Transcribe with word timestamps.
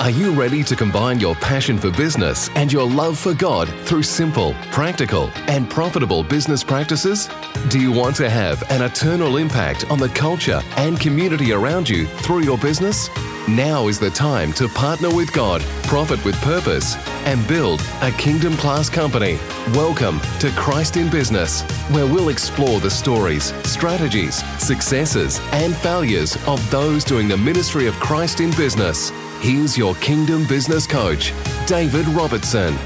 Are 0.00 0.10
you 0.10 0.30
ready 0.30 0.62
to 0.64 0.76
combine 0.76 1.18
your 1.18 1.34
passion 1.34 1.76
for 1.76 1.90
business 1.90 2.48
and 2.54 2.72
your 2.72 2.88
love 2.88 3.18
for 3.18 3.34
God 3.34 3.68
through 3.84 4.04
simple, 4.04 4.54
practical, 4.70 5.30
and 5.48 5.68
profitable 5.68 6.22
business 6.22 6.62
practices? 6.62 7.28
Do 7.68 7.80
you 7.80 7.90
want 7.90 8.14
to 8.16 8.30
have 8.30 8.62
an 8.70 8.82
eternal 8.82 9.36
impact 9.36 9.90
on 9.90 9.98
the 9.98 10.08
culture 10.10 10.62
and 10.76 11.00
community 11.00 11.52
around 11.52 11.88
you 11.88 12.06
through 12.06 12.44
your 12.44 12.56
business? 12.58 13.10
Now 13.48 13.88
is 13.88 13.98
the 13.98 14.10
time 14.10 14.52
to 14.54 14.68
partner 14.68 15.14
with 15.14 15.32
God, 15.32 15.62
profit 15.84 16.24
with 16.24 16.36
purpose, 16.42 16.96
and 17.26 17.46
build 17.48 17.80
a 18.02 18.12
kingdom 18.12 18.56
class 18.56 18.88
company. 18.88 19.38
Welcome 19.72 20.20
to 20.40 20.50
Christ 20.52 20.96
in 20.96 21.10
Business, 21.10 21.62
where 21.90 22.06
we'll 22.06 22.28
explore 22.28 22.78
the 22.78 22.90
stories, 22.90 23.52
strategies, 23.64 24.44
successes, 24.62 25.40
and 25.52 25.74
failures 25.76 26.36
of 26.46 26.70
those 26.70 27.04
doing 27.04 27.26
the 27.26 27.36
ministry 27.36 27.86
of 27.86 27.94
Christ 27.94 28.40
in 28.40 28.50
business. 28.52 29.10
Here's 29.40 29.78
your 29.78 29.94
Kingdom 29.96 30.44
Business 30.48 30.84
Coach, 30.84 31.32
David 31.66 32.08
Robertson. 32.08 32.76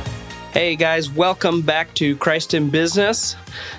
Hey 0.52 0.76
guys, 0.76 1.08
welcome 1.08 1.62
back 1.62 1.94
to 1.94 2.14
Christ 2.18 2.52
in 2.52 2.68
Business. 2.68 3.36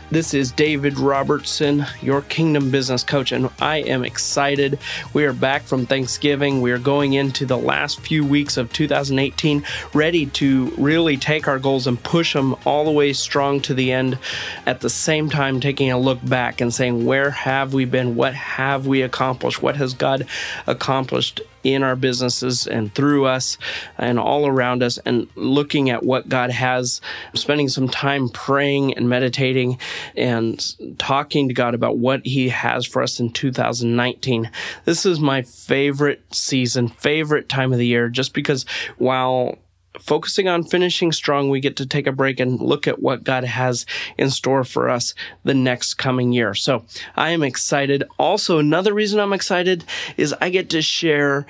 This 0.09 0.33
is 0.33 0.51
David 0.51 0.97
Robertson, 0.97 1.85
your 2.01 2.23
Kingdom 2.23 2.71
Business 2.71 3.03
Coach, 3.03 3.31
and 3.31 3.51
I 3.61 3.77
am 3.77 4.03
excited. 4.03 4.79
We 5.13 5.23
are 5.25 5.33
back 5.33 5.61
from 5.61 5.85
Thanksgiving. 5.85 6.61
We 6.61 6.71
are 6.71 6.79
going 6.79 7.13
into 7.13 7.45
the 7.45 7.59
last 7.59 7.99
few 7.99 8.25
weeks 8.25 8.57
of 8.57 8.73
2018, 8.73 9.63
ready 9.93 10.25
to 10.25 10.73
really 10.75 11.15
take 11.15 11.47
our 11.47 11.59
goals 11.59 11.85
and 11.85 12.01
push 12.01 12.33
them 12.33 12.55
all 12.65 12.85
the 12.85 12.91
way 12.91 13.13
strong 13.13 13.61
to 13.61 13.75
the 13.75 13.91
end. 13.91 14.17
At 14.65 14.79
the 14.79 14.89
same 14.89 15.29
time, 15.29 15.59
taking 15.59 15.91
a 15.91 15.99
look 15.99 16.25
back 16.25 16.59
and 16.59 16.73
saying, 16.73 17.05
Where 17.05 17.29
have 17.29 17.75
we 17.75 17.85
been? 17.85 18.15
What 18.15 18.33
have 18.33 18.87
we 18.87 19.03
accomplished? 19.03 19.61
What 19.61 19.75
has 19.75 19.93
God 19.93 20.25
accomplished 20.65 21.39
in 21.63 21.83
our 21.83 21.95
businesses 21.95 22.67
and 22.67 22.93
through 22.93 23.25
us 23.25 23.57
and 23.97 24.19
all 24.19 24.45
around 24.45 24.83
us 24.83 24.97
and 25.05 25.27
looking 25.35 25.89
at 25.89 26.03
what 26.03 26.29
God 26.29 26.51
has, 26.51 27.01
spending 27.33 27.69
some 27.69 27.87
time 27.87 28.29
praying 28.29 28.95
and 28.95 29.09
meditating 29.09 29.79
and 30.15 30.99
talking 30.99 31.47
to 31.47 31.53
God 31.53 31.73
about 31.73 31.97
what 31.97 32.25
He 32.25 32.49
has 32.49 32.85
for 32.85 33.01
us 33.01 33.19
in 33.19 33.31
2019. 33.31 34.49
This 34.85 35.05
is 35.05 35.19
my 35.19 35.41
favorite 35.41 36.21
season, 36.33 36.87
favorite 36.87 37.49
time 37.49 37.71
of 37.71 37.79
the 37.79 37.87
year, 37.87 38.09
just 38.09 38.33
because 38.33 38.65
while 38.97 39.57
focusing 39.99 40.47
on 40.47 40.63
finishing 40.63 41.11
strong, 41.11 41.49
we 41.49 41.59
get 41.59 41.75
to 41.77 41.85
take 41.85 42.07
a 42.07 42.11
break 42.11 42.39
and 42.39 42.59
look 42.59 42.87
at 42.87 43.01
what 43.01 43.23
God 43.23 43.43
has 43.43 43.85
in 44.17 44.29
store 44.29 44.63
for 44.63 44.89
us 44.89 45.13
the 45.43 45.53
next 45.53 45.95
coming 45.95 46.31
year. 46.31 46.53
So 46.53 46.85
I 47.15 47.29
am 47.29 47.43
excited. 47.43 48.03
Also, 48.17 48.59
another 48.59 48.93
reason 48.93 49.19
I'm 49.19 49.33
excited 49.33 49.85
is 50.17 50.33
I 50.41 50.49
get 50.49 50.69
to 50.71 50.81
share 50.81 51.45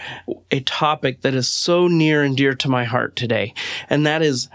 a 0.51 0.59
topic 0.61 1.21
that 1.21 1.33
is 1.33 1.47
so 1.47 1.87
near 1.87 2.23
and 2.23 2.35
dear 2.35 2.53
to 2.55 2.69
my 2.69 2.83
heart 2.83 3.15
today, 3.15 3.53
and 3.89 4.05
that 4.05 4.21
is 4.21 4.49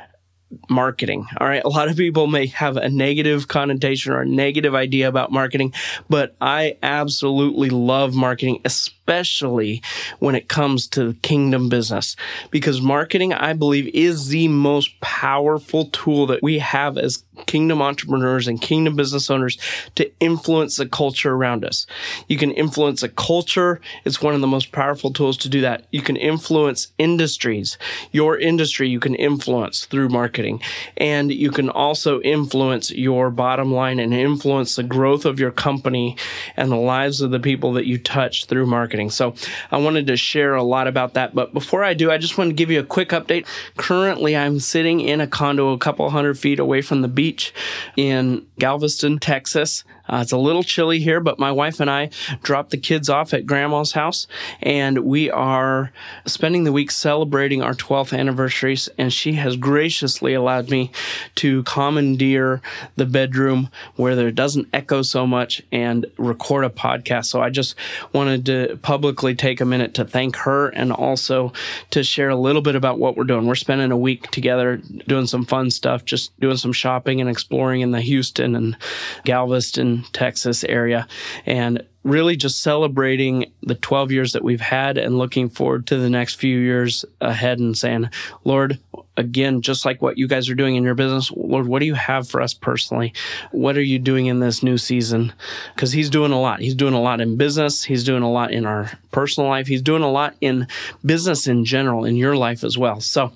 marketing. 0.71 1.27
All 1.39 1.47
right. 1.47 1.63
A 1.65 1.69
lot 1.69 1.89
of 1.89 1.97
people 1.97 2.27
may 2.27 2.47
have 2.47 2.77
a 2.77 2.89
negative 2.89 3.49
connotation 3.49 4.13
or 4.13 4.21
a 4.21 4.27
negative 4.27 4.75
idea 4.75 5.09
about 5.09 5.31
marketing, 5.31 5.75
but 6.09 6.35
I 6.41 6.79
absolutely 6.83 7.71
love 7.71 8.15
marketing, 8.15 8.61
especially 8.65 9.83
when 10.19 10.35
it 10.35 10.49
comes 10.49 10.87
to 10.89 11.15
kingdom 11.15 11.69
business, 11.69 12.17
because 12.51 12.81
marketing, 12.81 13.33
I 13.33 13.53
believe, 13.53 13.89
is 13.95 14.29
the 14.29 14.49
most 14.49 14.99
powerful 15.01 15.87
tool 15.87 16.27
that 16.27 16.43
we 16.43 16.59
have 16.59 16.99
as 16.99 17.25
kingdom 17.47 17.81
entrepreneurs 17.81 18.49
and 18.49 18.61
kingdom 18.61 18.97
business 18.97 19.31
owners 19.31 19.59
to 19.95 20.08
influence 20.21 20.77
the 20.77 20.87
culture 20.87 21.33
around 21.33 21.65
us. 21.65 21.87
You 22.29 22.37
can 22.37 22.51
influence 22.51 23.03
a 23.03 23.09
culture. 23.09 23.81
It's 24.05 24.23
one 24.23 24.35
of 24.35 24.41
the 24.41 24.47
most 24.47 24.73
powerful 24.73 25.13
tools 25.13 25.37
to 25.39 25.49
do 25.49 25.61
that. 25.61 25.87
You 25.91 26.03
can 26.03 26.17
influence 26.17 26.93
industries. 26.99 27.79
Your 28.13 28.39
industry 28.39 28.89
you 28.89 29.01
can 29.01 29.15
influence 29.15 29.85
through 29.85 30.09
marketing. 30.09 30.61
And 30.97 31.33
you 31.33 31.51
can 31.51 31.69
also 31.69 32.21
influence 32.21 32.91
your 32.91 33.31
bottom 33.31 33.73
line 33.73 33.99
and 33.99 34.13
influence 34.13 34.77
the 34.77 34.83
growth 34.83 35.25
of 35.25 35.39
your 35.39 35.51
company 35.51 36.17
and 36.57 36.71
the 36.71 36.77
lives 36.77 37.21
of 37.21 37.31
the 37.31 37.41
people 37.41 37.73
that 37.75 37.87
you 37.87 37.99
touch 37.99 38.47
through 38.47 38.67
marketing. 38.67 39.11
So 39.11 39.35
I 39.71 39.79
wanted 39.79 40.07
to 40.09 40.17
share 40.17 40.55
a 40.55 40.63
lot 40.63 40.87
about 40.87 41.15
that. 41.15 41.35
But 41.35 41.53
before 41.53 41.85
I 41.85 41.95
do, 41.95 42.11
I 42.11 42.19
just 42.19 42.39
want 42.39 42.51
to 42.51 42.55
give 42.55 42.71
you 42.71 42.81
a 42.81 42.85
quick 42.85 43.11
update. 43.11 43.47
Currently, 43.77 44.37
I'm 44.37 44.61
sitting 44.61 45.01
in 45.01 45.21
a 45.21 45.27
condo 45.27 45.73
a 45.73 45.79
couple 45.79 46.09
hundred 46.11 46.39
feet 46.39 46.59
away 46.59 46.83
from 46.83 47.03
the 47.03 47.09
beach 47.09 47.53
in 47.97 48.47
Galveston, 48.59 49.19
Texas. 49.19 49.85
Uh, 50.09 50.21
it's 50.23 50.33
a 50.33 50.39
little 50.39 50.63
chilly 50.63 51.01
here, 51.01 51.21
but 51.21 51.39
my 51.39 51.53
wife 51.53 51.81
and 51.81 51.91
I 51.91 52.11
dropped 52.43 52.71
the 52.71 52.79
kids 52.79 53.09
off 53.09 53.35
at 53.35 53.47
grandma's 53.47 53.93
house 53.93 54.27
and 54.63 55.01
we 55.01 55.31
are 55.31 55.93
spending 56.27 56.65
the 56.65 56.73
week 56.73 56.91
celebrating 56.91 57.63
our 57.63 57.75
12th 57.75 58.17
anniversaries. 58.17 58.89
And 58.97 59.13
she 59.13 59.35
has 59.35 59.57
graciously 59.57 60.35
allowed 60.35 60.71
me 60.71 60.91
to 61.37 61.63
commandeer 61.65 62.61
the 62.97 63.07
bedroom 63.07 63.71
where 63.97 64.17
there 64.17 64.31
doesn't 64.31 64.69
echo 64.73 65.03
so 65.03 65.27
much 65.27 65.63
and 65.71 66.07
record 66.17 66.65
a 66.65 66.71
podcast. 66.71 67.27
So 67.27 67.41
I 67.41 67.51
just 67.51 67.75
wanted 68.13 68.47
to 68.47 68.79
publicly 68.83 69.35
take 69.35 69.61
a 69.61 69.65
minute 69.65 69.95
to 69.95 70.05
thank 70.05 70.37
her 70.37 70.69
and 70.69 70.93
also 70.93 71.53
to 71.91 72.03
share 72.03 72.31
a 72.31 72.37
little 72.37 72.63
bit 72.63 72.75
about 72.75 72.99
what 72.99 73.17
we're 73.17 73.25
doing. 73.25 73.47
We're 73.47 73.55
spending 73.55 73.91
a 73.91 73.97
week 73.97 74.31
together 74.31 74.77
doing 75.07 75.27
some 75.27 75.45
fun 75.45 75.71
stuff, 75.71 76.05
just 76.05 76.39
doing 76.41 76.57
some 76.57 76.73
shopping 76.73 77.21
and 77.21 77.29
exploring 77.29 77.81
in 77.83 77.91
the 77.91 78.01
Houston 78.01 78.55
and 78.55 78.77
Galveston 79.25 79.98
Texas 80.13 80.65
area, 80.65 81.07
and 81.47 81.85
really 82.05 82.37
just 82.37 82.63
celebrating 82.63 83.53
the 83.63 83.75
12 83.75 84.13
years 84.13 84.33
that 84.33 84.43
we've 84.43 84.61
had 84.61 84.97
and 84.99 85.19
looking 85.19 85.49
forward 85.49 85.87
to 85.87 85.97
the 85.97 86.11
next 86.11 86.35
few 86.35 86.59
years 86.59 87.05
ahead 87.21 87.59
and 87.59 87.77
saying, 87.77 88.09
Lord, 88.45 88.79
again, 89.17 89.61
just 89.61 89.85
like 89.85 90.01
what 90.01 90.17
you 90.17 90.29
guys 90.29 90.49
are 90.49 90.55
doing 90.55 90.77
in 90.77 90.85
your 90.85 90.95
business, 90.95 91.31
Lord, 91.33 91.67
what 91.67 91.81
do 91.81 91.87
you 91.87 91.95
have 91.95 92.29
for 92.29 92.41
us 92.41 92.55
personally? 92.55 93.13
What 93.51 93.77
are 93.77 93.83
you 93.83 93.99
doing 93.99 94.27
in 94.27 94.41
this 94.41 94.63
new 94.63 94.79
season? 94.79 95.33
Because 95.75 95.93
He's 95.93 96.09
doing 96.09 96.33
a 96.33 96.41
lot. 96.41 96.61
He's 96.61 96.75
doing 96.75 96.95
a 96.95 97.01
lot 97.01 97.21
in 97.21 97.37
business. 97.37 97.83
He's 97.83 98.05
doing 98.05 98.23
a 98.23 98.31
lot 98.31 98.53
in 98.53 98.65
our 98.65 98.91
personal 99.11 99.51
life. 99.51 99.67
He's 99.67 99.83
doing 99.83 100.03
a 100.03 100.11
lot 100.11 100.35
in 100.41 100.67
business 101.05 101.47
in 101.47 101.65
general, 101.65 102.05
in 102.05 102.17
your 102.17 102.37
life 102.37 102.65
as 102.65 102.79
well. 102.79 103.01
So, 103.01 103.33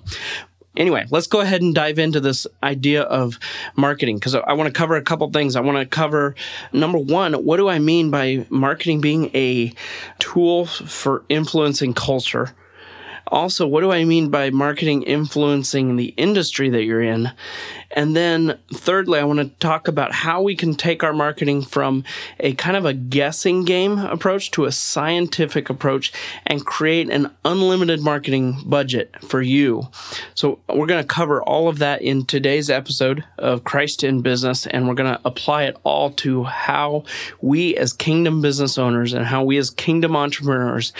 Anyway, 0.75 1.05
let's 1.11 1.27
go 1.27 1.39
ahead 1.39 1.61
and 1.61 1.75
dive 1.75 1.99
into 1.99 2.19
this 2.19 2.47
idea 2.63 3.03
of 3.03 3.37
marketing 3.75 4.17
because 4.17 4.33
I 4.33 4.53
want 4.53 4.73
to 4.73 4.77
cover 4.77 4.95
a 4.95 5.01
couple 5.01 5.29
things. 5.29 5.55
I 5.55 5.61
want 5.61 5.77
to 5.77 5.85
cover 5.85 6.33
number 6.71 6.97
one, 6.97 7.33
what 7.33 7.57
do 7.57 7.69
I 7.69 7.77
mean 7.77 8.09
by 8.09 8.47
marketing 8.49 8.99
being 8.99 9.29
a 9.35 9.71
tool 10.17 10.65
for 10.65 11.23
influencing 11.29 11.93
culture? 11.93 12.55
Also, 13.33 13.65
what 13.65 13.81
do 13.81 13.91
I 13.91 14.05
mean 14.05 14.29
by 14.29 14.51
marketing 14.51 15.01
influencing 15.01 15.95
the 15.95 16.13
industry 16.17 16.69
that 16.69 16.83
you're 16.83 17.01
in? 17.01 17.31
And 17.89 18.15
then 18.15 18.59
thirdly, 18.71 19.19
I 19.19 19.23
want 19.23 19.39
to 19.39 19.49
talk 19.59 19.87
about 19.87 20.11
how 20.11 20.43
we 20.43 20.55
can 20.55 20.75
take 20.75 21.03
our 21.03 21.13
marketing 21.13 21.63
from 21.63 22.03
a 22.39 22.53
kind 22.53 22.77
of 22.77 22.85
a 22.85 22.93
guessing 22.93 23.65
game 23.65 23.97
approach 23.97 24.51
to 24.51 24.65
a 24.65 24.71
scientific 24.71 25.71
approach 25.71 26.13
and 26.45 26.63
create 26.63 27.09
an 27.09 27.31
unlimited 27.43 28.01
marketing 28.01 28.61
budget 28.67 29.15
for 29.23 29.41
you. 29.41 29.87
So 30.35 30.59
we're 30.69 30.85
going 30.85 31.01
to 31.01 31.07
cover 31.07 31.41
all 31.41 31.67
of 31.67 31.79
that 31.79 32.03
in 32.03 32.25
today's 32.25 32.69
episode 32.69 33.23
of 33.39 33.63
Christ 33.63 34.03
in 34.03 34.21
Business, 34.21 34.67
and 34.67 34.87
we're 34.87 34.93
going 34.93 35.11
to 35.11 35.21
apply 35.25 35.63
it 35.63 35.77
all 35.83 36.11
to 36.11 36.43
how 36.43 37.03
we 37.41 37.75
as 37.77 37.93
kingdom 37.93 38.41
business 38.41 38.77
owners 38.77 39.11
and 39.11 39.25
how 39.25 39.43
we 39.43 39.57
as 39.57 39.71
kingdom 39.71 40.15
entrepreneurs 40.15 40.93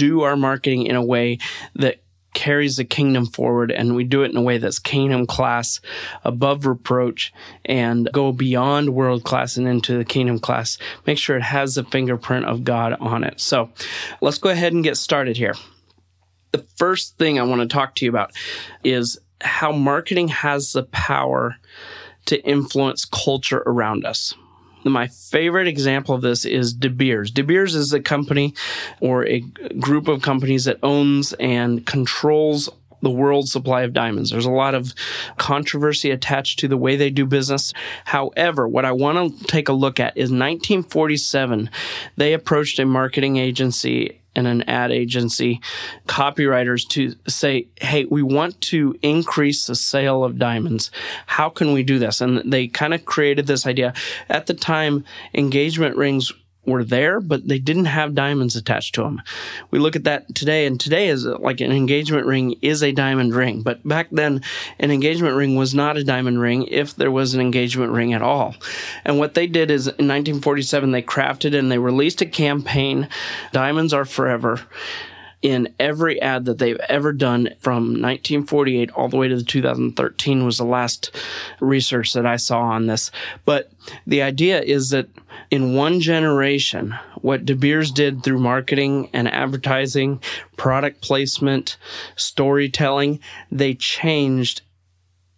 do 0.00 0.22
our 0.22 0.34
marketing 0.34 0.86
in 0.86 0.96
a 0.96 1.04
way 1.04 1.36
that 1.74 2.00
carries 2.32 2.76
the 2.76 2.84
kingdom 2.84 3.26
forward 3.26 3.70
and 3.70 3.94
we 3.94 4.02
do 4.02 4.22
it 4.22 4.30
in 4.30 4.36
a 4.38 4.42
way 4.42 4.56
that's 4.56 4.78
kingdom 4.78 5.26
class 5.26 5.78
above 6.24 6.64
reproach 6.64 7.34
and 7.66 8.08
go 8.12 8.32
beyond 8.32 8.94
world 8.94 9.24
class 9.24 9.58
and 9.58 9.68
into 9.68 9.98
the 9.98 10.04
kingdom 10.06 10.38
class. 10.38 10.78
Make 11.06 11.18
sure 11.18 11.36
it 11.36 11.42
has 11.42 11.74
the 11.74 11.84
fingerprint 11.84 12.46
of 12.46 12.64
god 12.64 12.94
on 12.98 13.24
it. 13.24 13.40
So 13.40 13.70
let's 14.22 14.38
go 14.38 14.48
ahead 14.48 14.72
and 14.72 14.82
get 14.82 14.96
started 14.96 15.36
here. 15.36 15.54
The 16.52 16.64
first 16.76 17.18
thing 17.18 17.38
i 17.38 17.42
want 17.42 17.60
to 17.60 17.68
talk 17.68 17.94
to 17.96 18.06
you 18.06 18.10
about 18.10 18.32
is 18.82 19.20
how 19.42 19.70
marketing 19.70 20.28
has 20.28 20.72
the 20.72 20.84
power 20.84 21.56
to 22.24 22.42
influence 22.42 23.04
culture 23.04 23.62
around 23.66 24.06
us 24.06 24.34
my 24.84 25.06
favorite 25.08 25.68
example 25.68 26.14
of 26.14 26.22
this 26.22 26.44
is 26.44 26.72
De 26.72 26.88
Beers. 26.88 27.30
De 27.30 27.42
Beers 27.42 27.74
is 27.74 27.92
a 27.92 28.00
company 28.00 28.54
or 29.00 29.26
a 29.26 29.40
group 29.78 30.08
of 30.08 30.22
companies 30.22 30.64
that 30.64 30.78
owns 30.82 31.32
and 31.34 31.86
controls 31.86 32.68
the 33.02 33.10
world's 33.10 33.52
supply 33.52 33.82
of 33.82 33.92
diamonds. 33.92 34.30
There's 34.30 34.46
a 34.46 34.50
lot 34.50 34.74
of 34.74 34.94
controversy 35.36 36.10
attached 36.10 36.58
to 36.60 36.68
the 36.68 36.76
way 36.76 36.96
they 36.96 37.10
do 37.10 37.26
business. 37.26 37.72
However, 38.04 38.68
what 38.68 38.84
I 38.84 38.92
want 38.92 39.38
to 39.38 39.44
take 39.44 39.68
a 39.68 39.72
look 39.72 39.98
at 39.98 40.16
is 40.16 40.30
1947, 40.30 41.70
they 42.16 42.32
approached 42.32 42.78
a 42.78 42.84
marketing 42.84 43.36
agency 43.36 44.19
and 44.34 44.46
an 44.46 44.62
ad 44.62 44.92
agency 44.92 45.60
copywriters 46.06 46.86
to 46.88 47.14
say, 47.26 47.66
Hey, 47.80 48.04
we 48.04 48.22
want 48.22 48.60
to 48.62 48.96
increase 49.02 49.66
the 49.66 49.74
sale 49.74 50.24
of 50.24 50.38
diamonds. 50.38 50.90
How 51.26 51.48
can 51.48 51.72
we 51.72 51.82
do 51.82 51.98
this? 51.98 52.20
And 52.20 52.50
they 52.50 52.68
kind 52.68 52.94
of 52.94 53.04
created 53.04 53.46
this 53.46 53.66
idea. 53.66 53.92
At 54.28 54.46
the 54.46 54.54
time, 54.54 55.04
engagement 55.34 55.96
rings 55.96 56.32
were 56.66 56.84
there, 56.84 57.20
but 57.20 57.48
they 57.48 57.58
didn't 57.58 57.86
have 57.86 58.14
diamonds 58.14 58.54
attached 58.54 58.94
to 58.94 59.02
them. 59.02 59.22
We 59.70 59.78
look 59.78 59.96
at 59.96 60.04
that 60.04 60.34
today, 60.34 60.66
and 60.66 60.78
today 60.78 61.08
is 61.08 61.26
uh, 61.26 61.38
like 61.38 61.60
an 61.60 61.72
engagement 61.72 62.26
ring 62.26 62.56
is 62.60 62.82
a 62.82 62.92
diamond 62.92 63.34
ring. 63.34 63.62
But 63.62 63.86
back 63.86 64.08
then, 64.10 64.42
an 64.78 64.90
engagement 64.90 65.36
ring 65.36 65.56
was 65.56 65.74
not 65.74 65.96
a 65.96 66.04
diamond 66.04 66.40
ring 66.40 66.66
if 66.68 66.94
there 66.94 67.10
was 67.10 67.34
an 67.34 67.40
engagement 67.40 67.92
ring 67.92 68.12
at 68.12 68.22
all. 68.22 68.54
And 69.04 69.18
what 69.18 69.34
they 69.34 69.46
did 69.46 69.70
is 69.70 69.86
in 69.86 70.08
1947, 70.08 70.90
they 70.90 71.02
crafted 71.02 71.58
and 71.58 71.70
they 71.70 71.78
released 71.78 72.20
a 72.20 72.26
campaign, 72.26 73.08
Diamonds 73.52 73.92
Are 73.92 74.04
Forever 74.04 74.60
in 75.42 75.74
every 75.78 76.20
ad 76.20 76.44
that 76.44 76.58
they've 76.58 76.80
ever 76.88 77.12
done 77.12 77.48
from 77.60 77.84
1948 77.84 78.90
all 78.90 79.08
the 79.08 79.16
way 79.16 79.28
to 79.28 79.36
the 79.36 79.42
2013 79.42 80.44
was 80.44 80.58
the 80.58 80.64
last 80.64 81.16
research 81.60 82.12
that 82.12 82.26
I 82.26 82.36
saw 82.36 82.60
on 82.60 82.86
this. 82.86 83.10
But 83.44 83.70
the 84.06 84.22
idea 84.22 84.60
is 84.60 84.90
that 84.90 85.08
in 85.50 85.74
one 85.74 86.00
generation, 86.00 86.94
what 87.22 87.46
De 87.46 87.54
Beers 87.54 87.90
did 87.90 88.22
through 88.22 88.38
marketing 88.38 89.08
and 89.12 89.28
advertising, 89.28 90.22
product 90.56 91.00
placement, 91.00 91.78
storytelling, 92.16 93.20
they 93.50 93.74
changed 93.74 94.62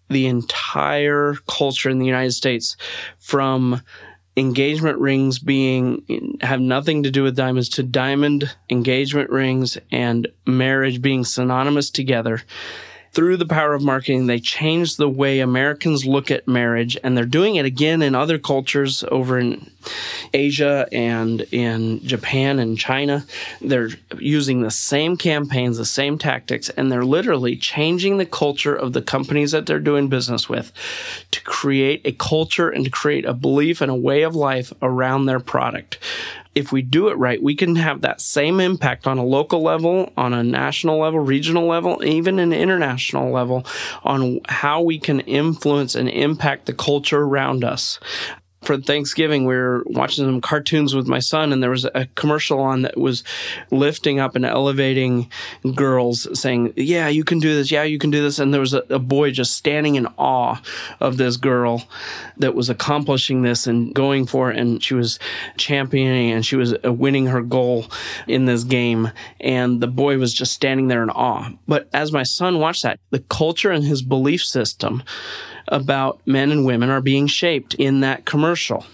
the 0.08 0.26
entire 0.26 1.34
culture 1.48 1.88
in 1.88 1.98
the 1.98 2.06
United 2.06 2.32
States 2.32 2.76
from 3.18 3.82
engagement 4.36 4.98
rings 4.98 5.38
being 5.38 6.38
have 6.40 6.60
nothing 6.60 7.02
to 7.02 7.10
do 7.10 7.22
with 7.22 7.36
diamonds 7.36 7.68
to 7.68 7.82
diamond 7.82 8.54
engagement 8.70 9.28
rings 9.30 9.76
and 9.90 10.26
marriage 10.46 11.02
being 11.02 11.24
synonymous 11.24 11.90
together 11.90 12.42
through 13.12 13.36
the 13.36 13.46
power 13.46 13.74
of 13.74 13.82
marketing, 13.82 14.26
they 14.26 14.40
changed 14.40 14.96
the 14.96 15.08
way 15.08 15.40
Americans 15.40 16.06
look 16.06 16.30
at 16.30 16.48
marriage, 16.48 16.96
and 17.04 17.16
they're 17.16 17.26
doing 17.26 17.56
it 17.56 17.66
again 17.66 18.00
in 18.00 18.14
other 18.14 18.38
cultures 18.38 19.04
over 19.10 19.38
in 19.38 19.70
Asia 20.32 20.88
and 20.92 21.42
in 21.52 22.00
Japan 22.06 22.58
and 22.58 22.78
China. 22.78 23.26
They're 23.60 23.90
using 24.18 24.62
the 24.62 24.70
same 24.70 25.18
campaigns, 25.18 25.76
the 25.76 25.84
same 25.84 26.16
tactics, 26.16 26.70
and 26.70 26.90
they're 26.90 27.04
literally 27.04 27.54
changing 27.54 28.16
the 28.16 28.26
culture 28.26 28.74
of 28.74 28.94
the 28.94 29.02
companies 29.02 29.50
that 29.52 29.66
they're 29.66 29.78
doing 29.78 30.08
business 30.08 30.48
with 30.48 30.72
to 31.32 31.42
create 31.42 32.00
a 32.06 32.12
culture 32.12 32.70
and 32.70 32.84
to 32.86 32.90
create 32.90 33.26
a 33.26 33.34
belief 33.34 33.82
and 33.82 33.90
a 33.90 33.96
way 33.96 34.22
of 34.22 34.34
life 34.34 34.72
around 34.80 35.26
their 35.26 35.40
product 35.40 35.98
if 36.54 36.72
we 36.72 36.82
do 36.82 37.08
it 37.08 37.16
right, 37.16 37.42
we 37.42 37.54
can 37.54 37.76
have 37.76 38.02
that 38.02 38.20
same 38.20 38.60
impact 38.60 39.06
on 39.06 39.18
a 39.18 39.24
local 39.24 39.62
level, 39.62 40.12
on 40.16 40.34
a 40.34 40.42
national 40.42 40.98
level, 40.98 41.20
regional 41.20 41.66
level, 41.66 42.04
even 42.04 42.38
an 42.38 42.52
international 42.52 43.30
level 43.30 43.64
on 44.04 44.40
how 44.48 44.82
we 44.82 44.98
can 44.98 45.20
influence 45.20 45.94
and 45.94 46.08
impact 46.08 46.66
the 46.66 46.74
culture 46.74 47.22
around 47.22 47.64
us 47.64 47.98
for 48.62 48.78
Thanksgiving, 48.78 49.44
we 49.44 49.54
were 49.54 49.82
watching 49.86 50.24
some 50.24 50.40
cartoons 50.40 50.94
with 50.94 51.06
my 51.06 51.18
son, 51.18 51.52
and 51.52 51.62
there 51.62 51.70
was 51.70 51.84
a 51.84 52.06
commercial 52.14 52.60
on 52.60 52.82
that 52.82 52.96
was 52.96 53.24
lifting 53.70 54.20
up 54.20 54.36
and 54.36 54.44
elevating 54.44 55.30
girls, 55.74 56.28
saying, 56.38 56.72
"Yeah, 56.76 57.08
you 57.08 57.24
can 57.24 57.40
do 57.40 57.54
this. 57.54 57.70
Yeah, 57.70 57.82
you 57.82 57.98
can 57.98 58.10
do 58.10 58.22
this." 58.22 58.38
And 58.38 58.54
there 58.54 58.60
was 58.60 58.74
a, 58.74 58.84
a 58.88 58.98
boy 58.98 59.32
just 59.32 59.54
standing 59.54 59.96
in 59.96 60.06
awe 60.18 60.60
of 61.00 61.16
this 61.16 61.36
girl 61.36 61.84
that 62.36 62.54
was 62.54 62.70
accomplishing 62.70 63.42
this 63.42 63.66
and 63.66 63.92
going 63.94 64.26
for 64.26 64.50
it, 64.50 64.58
and 64.58 64.82
she 64.82 64.94
was 64.94 65.18
championing 65.56 66.30
and 66.30 66.46
she 66.46 66.56
was 66.56 66.74
uh, 66.84 66.92
winning 66.92 67.26
her 67.26 67.42
goal 67.42 67.86
in 68.26 68.46
this 68.46 68.64
game, 68.64 69.10
and 69.40 69.80
the 69.80 69.88
boy 69.88 70.18
was 70.18 70.32
just 70.32 70.52
standing 70.52 70.88
there 70.88 71.02
in 71.02 71.10
awe. 71.10 71.50
But 71.66 71.88
as 71.92 72.12
my 72.12 72.22
son 72.22 72.60
watched 72.60 72.84
that, 72.84 73.00
the 73.10 73.20
culture 73.20 73.70
and 73.70 73.84
his 73.84 74.02
belief 74.02 74.44
system 74.44 75.02
about 75.72 76.20
men 76.26 76.52
and 76.52 76.64
women 76.64 76.90
are 76.90 77.00
being 77.00 77.26
shaped 77.26 77.74
in 77.74 78.00
that 78.00 78.24
commercial. 78.26 78.86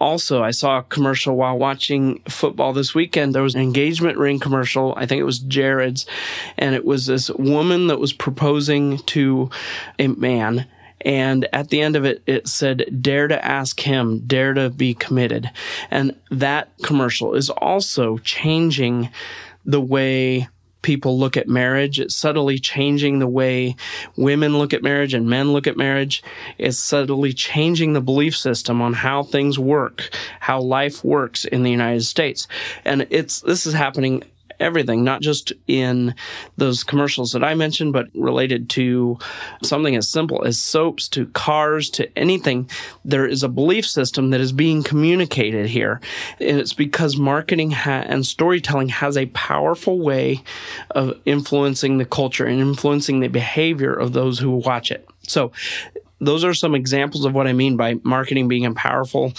Also, 0.00 0.42
I 0.42 0.52
saw 0.52 0.78
a 0.78 0.82
commercial 0.84 1.36
while 1.36 1.58
watching 1.58 2.20
football 2.28 2.72
this 2.72 2.94
weekend. 2.94 3.34
There 3.34 3.42
was 3.42 3.54
an 3.54 3.60
engagement 3.60 4.16
ring 4.16 4.38
commercial. 4.40 4.94
I 4.96 5.06
think 5.06 5.20
it 5.20 5.24
was 5.24 5.38
Jared's. 5.38 6.06
And 6.56 6.74
it 6.74 6.84
was 6.84 7.06
this 7.06 7.30
woman 7.30 7.88
that 7.88 8.00
was 8.00 8.12
proposing 8.12 8.98
to 8.98 9.50
a 9.98 10.08
man. 10.08 10.66
And 11.02 11.46
at 11.52 11.68
the 11.68 11.80
end 11.80 11.94
of 11.94 12.04
it, 12.04 12.22
it 12.26 12.48
said, 12.48 13.02
dare 13.02 13.28
to 13.28 13.44
ask 13.44 13.80
him, 13.80 14.20
dare 14.20 14.54
to 14.54 14.70
be 14.70 14.94
committed. 14.94 15.50
And 15.90 16.14
that 16.30 16.70
commercial 16.82 17.34
is 17.34 17.50
also 17.50 18.18
changing 18.18 19.10
the 19.64 19.80
way 19.80 20.48
people 20.82 21.18
look 21.18 21.36
at 21.36 21.48
marriage. 21.48 22.00
It's 22.00 22.14
subtly 22.14 22.58
changing 22.58 23.18
the 23.18 23.26
way 23.26 23.76
women 24.16 24.58
look 24.58 24.72
at 24.72 24.82
marriage 24.82 25.14
and 25.14 25.28
men 25.28 25.52
look 25.52 25.66
at 25.66 25.76
marriage. 25.76 26.22
It's 26.56 26.78
subtly 26.78 27.32
changing 27.32 27.92
the 27.92 28.00
belief 28.00 28.36
system 28.36 28.80
on 28.80 28.92
how 28.92 29.22
things 29.22 29.58
work, 29.58 30.10
how 30.40 30.60
life 30.60 31.04
works 31.04 31.44
in 31.44 31.62
the 31.62 31.70
United 31.70 32.04
States. 32.04 32.46
And 32.84 33.06
it's, 33.10 33.40
this 33.40 33.66
is 33.66 33.74
happening 33.74 34.22
everything, 34.60 35.04
not 35.04 35.20
just 35.20 35.52
in 35.66 36.14
those 36.56 36.84
commercials 36.84 37.32
that 37.32 37.44
I 37.44 37.54
mentioned, 37.54 37.92
but 37.92 38.06
related 38.14 38.68
to 38.70 39.18
something 39.62 39.96
as 39.96 40.08
simple 40.08 40.44
as 40.44 40.58
soaps 40.58 41.08
to 41.08 41.26
cars 41.26 41.90
to 41.90 42.18
anything. 42.18 42.68
There 43.04 43.26
is 43.26 43.42
a 43.42 43.48
belief 43.48 43.86
system 43.86 44.30
that 44.30 44.40
is 44.40 44.52
being 44.52 44.82
communicated 44.82 45.66
here. 45.66 46.00
And 46.40 46.58
it's 46.58 46.72
because 46.72 47.16
marketing 47.16 47.70
ha- 47.70 48.04
and 48.06 48.26
storytelling 48.26 48.88
has 48.88 49.16
a 49.16 49.26
powerful 49.26 49.98
way 49.98 50.42
of 50.90 51.18
influencing 51.24 51.98
the 51.98 52.04
culture 52.04 52.46
and 52.46 52.60
influencing 52.60 53.20
the 53.20 53.28
behavior 53.28 53.92
of 53.94 54.12
those 54.12 54.38
who 54.38 54.50
watch 54.50 54.90
it. 54.90 55.06
So 55.22 55.52
those 56.20 56.44
are 56.44 56.54
some 56.54 56.74
examples 56.74 57.24
of 57.24 57.34
what 57.34 57.46
I 57.46 57.52
mean 57.52 57.76
by 57.76 57.94
marketing 58.02 58.48
being 58.48 58.66
a 58.66 58.74
powerful 58.74 59.32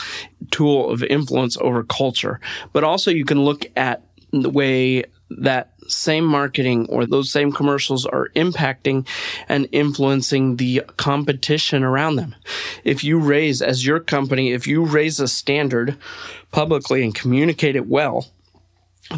tool 0.52 0.90
of 0.90 1.04
influence 1.04 1.58
over 1.58 1.84
culture. 1.84 2.40
But 2.72 2.84
also 2.84 3.12
you 3.12 3.26
can 3.26 3.44
look 3.44 3.66
at 3.76 4.04
the 4.32 4.50
way 4.50 5.04
that 5.30 5.74
same 5.88 6.26
marketing 6.26 6.88
or 6.90 7.06
those 7.06 7.32
same 7.32 7.52
commercials 7.52 8.06
are 8.06 8.30
impacting 8.36 9.08
and 9.48 9.68
influencing 9.72 10.58
the 10.58 10.84
competition 10.98 11.84
around 11.84 12.16
them. 12.16 12.36
If 12.84 13.04
you 13.04 13.20
raise, 13.20 13.62
as 13.62 13.86
your 13.86 14.00
company, 14.00 14.52
if 14.52 14.68
you 14.68 14.86
raise 14.86 15.20
a 15.20 15.28
standard 15.28 15.98
publicly 16.52 17.04
and 17.04 17.14
communicate 17.14 17.76
it 17.76 17.88
well, 17.88 18.28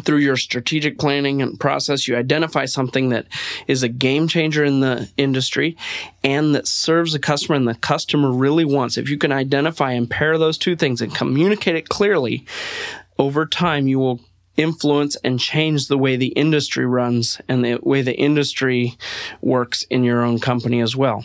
through 0.00 0.18
your 0.18 0.36
strategic 0.38 0.98
planning 0.98 1.42
and 1.42 1.60
process, 1.60 2.08
you 2.08 2.16
identify 2.16 2.64
something 2.64 3.10
that 3.10 3.26
is 3.66 3.82
a 3.82 3.88
game 3.90 4.26
changer 4.26 4.64
in 4.64 4.80
the 4.80 5.10
industry 5.18 5.76
and 6.24 6.54
that 6.54 6.66
serves 6.66 7.12
the 7.12 7.18
customer 7.18 7.56
and 7.56 7.68
the 7.68 7.74
customer 7.74 8.32
really 8.32 8.64
wants. 8.64 8.96
If 8.96 9.10
you 9.10 9.18
can 9.18 9.32
identify 9.32 9.92
and 9.92 10.08
pair 10.08 10.38
those 10.38 10.56
two 10.56 10.76
things 10.76 11.02
and 11.02 11.14
communicate 11.14 11.76
it 11.76 11.90
clearly, 11.90 12.46
over 13.18 13.44
time 13.44 13.86
you 13.86 13.98
will 13.98 14.20
influence 14.56 15.16
and 15.24 15.40
change 15.40 15.88
the 15.88 15.98
way 15.98 16.16
the 16.16 16.28
industry 16.28 16.86
runs 16.86 17.40
and 17.48 17.64
the 17.64 17.78
way 17.82 18.02
the 18.02 18.16
industry 18.16 18.96
works 19.40 19.84
in 19.84 20.04
your 20.04 20.22
own 20.22 20.38
company 20.38 20.80
as 20.80 20.94
well. 20.94 21.24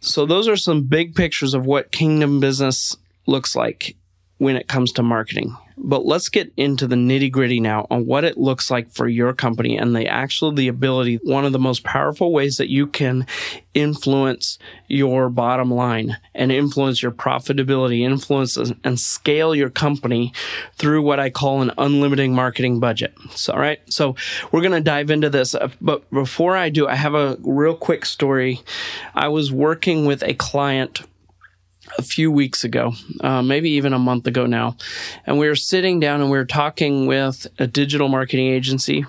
So 0.00 0.26
those 0.26 0.48
are 0.48 0.56
some 0.56 0.84
big 0.84 1.14
pictures 1.14 1.54
of 1.54 1.66
what 1.66 1.90
kingdom 1.90 2.40
business 2.40 2.96
looks 3.26 3.56
like 3.56 3.96
when 4.38 4.56
it 4.56 4.68
comes 4.68 4.92
to 4.92 5.02
marketing. 5.02 5.56
But 5.80 6.04
let's 6.04 6.28
get 6.28 6.52
into 6.56 6.88
the 6.88 6.96
nitty 6.96 7.30
gritty 7.30 7.60
now 7.60 7.86
on 7.88 8.04
what 8.04 8.24
it 8.24 8.36
looks 8.36 8.70
like 8.70 8.90
for 8.90 9.06
your 9.06 9.32
company 9.32 9.76
and 9.76 9.94
the 9.94 10.08
actual 10.08 10.50
the 10.50 10.66
ability. 10.66 11.20
One 11.22 11.44
of 11.44 11.52
the 11.52 11.58
most 11.58 11.84
powerful 11.84 12.32
ways 12.32 12.56
that 12.56 12.68
you 12.68 12.88
can 12.88 13.26
influence 13.74 14.58
your 14.88 15.28
bottom 15.28 15.70
line 15.70 16.16
and 16.34 16.50
influence 16.50 17.00
your 17.00 17.12
profitability, 17.12 18.00
influence 18.00 18.56
and 18.56 18.98
scale 18.98 19.54
your 19.54 19.70
company 19.70 20.32
through 20.74 21.02
what 21.02 21.20
I 21.20 21.30
call 21.30 21.62
an 21.62 21.70
unlimited 21.78 22.30
marketing 22.30 22.80
budget. 22.80 23.14
So, 23.30 23.52
all 23.52 23.60
right. 23.60 23.80
So 23.88 24.16
we're 24.50 24.62
going 24.62 24.72
to 24.72 24.80
dive 24.80 25.10
into 25.10 25.30
this. 25.30 25.54
Uh, 25.54 25.68
but 25.80 26.10
before 26.10 26.56
I 26.56 26.70
do, 26.70 26.88
I 26.88 26.96
have 26.96 27.14
a 27.14 27.38
real 27.42 27.76
quick 27.76 28.04
story. 28.04 28.60
I 29.14 29.28
was 29.28 29.52
working 29.52 30.06
with 30.06 30.24
a 30.24 30.34
client 30.34 31.02
a 31.96 32.02
few 32.02 32.30
weeks 32.30 32.64
ago, 32.64 32.92
uh, 33.20 33.42
maybe 33.42 33.70
even 33.70 33.92
a 33.92 33.98
month 33.98 34.26
ago 34.26 34.46
now. 34.46 34.76
And 35.26 35.38
we 35.38 35.48
were 35.48 35.56
sitting 35.56 36.00
down 36.00 36.20
and 36.20 36.30
we 36.30 36.38
were 36.38 36.44
talking 36.44 37.06
with 37.06 37.46
a 37.58 37.66
digital 37.66 38.08
marketing 38.08 38.46
agency. 38.48 39.04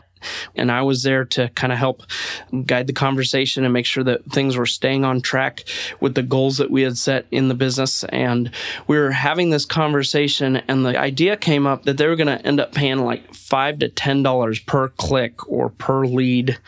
And 0.56 0.70
I 0.70 0.82
was 0.82 1.04
there 1.04 1.24
to 1.24 1.48
kind 1.50 1.72
of 1.72 1.80
help 1.80 2.04
guide 2.66 2.88
the 2.88 2.94
conversation 2.94 3.64
and 3.64 3.72
make 3.72 3.86
sure 3.86 4.04
that 4.04 4.26
things 4.26 4.58
were 4.58 4.66
staying 4.66 5.06
on 5.06 5.22
track 5.22 5.64
with 6.02 6.16
the 6.16 6.24
goals 6.24 6.58
that 6.58 6.70
we 6.70 6.82
had 6.82 6.98
set 6.98 7.26
in 7.32 7.48
the 7.48 7.54
business. 7.54 8.04
And 8.04 8.52
we 8.86 8.98
were 8.98 9.12
having 9.12 9.50
this 9.50 9.66
conversation, 9.66 10.58
and 10.68 10.86
the 10.86 11.00
idea 11.00 11.38
came 11.38 11.66
up 11.66 11.84
that 11.84 11.98
they 11.98 12.06
were 12.06 12.18
going 12.18 12.28
to 12.28 12.46
end 12.46 12.60
up 12.60 12.74
paying 12.74 13.00
like 13.00 13.34
five 13.34 13.80
to 13.80 13.88
ten 13.88 14.22
dollars 14.22 14.60
per 14.60 14.90
click 14.90 15.48
or 15.50 15.70
per 15.70 16.06
lead 16.06 16.60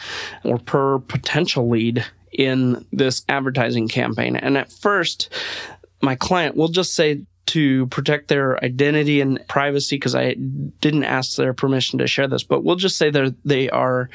or 0.46 0.58
per 0.58 1.00
potential 1.00 1.68
lead 1.68 2.06
in 2.32 2.86
this 2.94 3.24
advertising 3.28 3.90
campaign. 3.90 4.38
And 4.38 4.58
at 4.58 4.72
first, 4.72 5.30
my 6.02 6.16
client, 6.16 6.56
we'll 6.56 6.68
just 6.68 6.96
say 6.96 7.26
to 7.48 7.88
protect 7.88 8.28
their 8.28 8.64
identity 8.64 9.20
and 9.20 9.46
privacy, 9.48 9.96
because 9.96 10.16
I 10.16 10.36
didn't 10.36 11.04
ask 11.04 11.36
their 11.36 11.54
permission 11.54 12.00
to 12.00 12.08
share 12.08 12.28
this, 12.28 12.44
but 12.44 12.64
we'll 12.64 12.76
just 12.76 12.98
say 12.98 13.10
that 13.10 13.36
they 13.44 13.70
are 13.70 14.10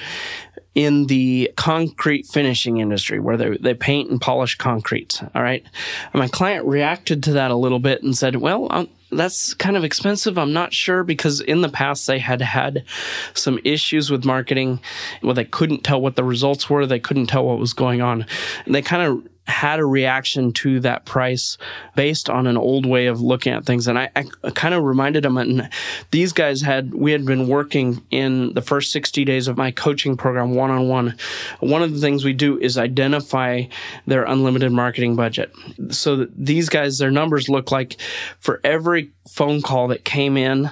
in 0.74 1.06
the 1.06 1.50
concrete 1.56 2.26
finishing 2.26 2.78
industry 2.78 3.18
where 3.18 3.36
they, 3.36 3.56
they 3.56 3.74
paint 3.74 4.10
and 4.10 4.20
polish 4.20 4.56
concrete. 4.56 5.22
All 5.34 5.42
right. 5.42 5.64
And 6.12 6.20
my 6.20 6.28
client 6.28 6.66
reacted 6.66 7.22
to 7.24 7.32
that 7.32 7.50
a 7.50 7.56
little 7.56 7.78
bit 7.78 8.02
and 8.02 8.16
said, 8.16 8.36
well, 8.36 8.68
um, 8.70 8.88
that's 9.10 9.54
kind 9.54 9.76
of 9.76 9.84
expensive. 9.84 10.36
I'm 10.36 10.52
not 10.52 10.74
sure 10.74 11.02
because 11.02 11.40
in 11.40 11.62
the 11.62 11.68
past 11.68 12.06
they 12.06 12.18
had 12.18 12.42
had 12.42 12.84
some 13.32 13.58
issues 13.64 14.10
with 14.10 14.24
marketing 14.24 14.80
where 15.22 15.34
they 15.34 15.44
couldn't 15.44 15.82
tell 15.82 16.00
what 16.00 16.16
the 16.16 16.24
results 16.24 16.68
were. 16.68 16.84
They 16.84 17.00
couldn't 17.00 17.26
tell 17.26 17.46
what 17.46 17.58
was 17.58 17.72
going 17.72 18.02
on. 18.02 18.26
And 18.66 18.74
they 18.74 18.82
kind 18.82 19.02
of 19.02 19.26
had 19.46 19.78
a 19.78 19.86
reaction 19.86 20.52
to 20.52 20.80
that 20.80 21.04
price 21.04 21.56
based 21.94 22.28
on 22.28 22.46
an 22.46 22.56
old 22.56 22.84
way 22.84 23.06
of 23.06 23.20
looking 23.20 23.52
at 23.52 23.64
things. 23.64 23.86
And 23.86 23.98
I, 23.98 24.10
I 24.16 24.24
kind 24.50 24.74
of 24.74 24.82
reminded 24.82 25.24
them, 25.24 25.38
and 25.38 25.68
these 26.10 26.32
guys 26.32 26.62
had, 26.62 26.94
we 26.94 27.12
had 27.12 27.24
been 27.24 27.48
working 27.48 28.04
in 28.10 28.54
the 28.54 28.62
first 28.62 28.92
60 28.92 29.24
days 29.24 29.46
of 29.48 29.56
my 29.56 29.70
coaching 29.70 30.16
program 30.16 30.54
one 30.54 30.70
on 30.70 30.88
one. 30.88 31.16
One 31.60 31.82
of 31.82 31.92
the 31.92 32.00
things 32.00 32.24
we 32.24 32.32
do 32.32 32.58
is 32.58 32.76
identify 32.76 33.64
their 34.06 34.24
unlimited 34.24 34.72
marketing 34.72 35.14
budget. 35.14 35.52
So 35.90 36.26
these 36.36 36.68
guys, 36.68 36.98
their 36.98 37.10
numbers 37.10 37.48
look 37.48 37.70
like 37.70 37.96
for 38.38 38.60
every 38.64 39.12
phone 39.28 39.62
call 39.62 39.88
that 39.88 40.04
came 40.04 40.36
in 40.36 40.70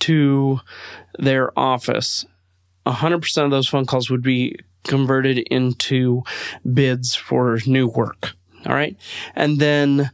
to 0.00 0.60
their 1.18 1.56
office, 1.58 2.24
100% 2.86 3.44
of 3.44 3.50
those 3.50 3.68
phone 3.68 3.86
calls 3.86 4.10
would 4.10 4.22
be 4.22 4.56
converted 4.84 5.38
into 5.38 6.22
bids 6.72 7.14
for 7.14 7.58
new 7.66 7.86
work. 7.86 8.32
All 8.66 8.74
right. 8.74 8.96
And 9.34 9.58
then 9.58 10.10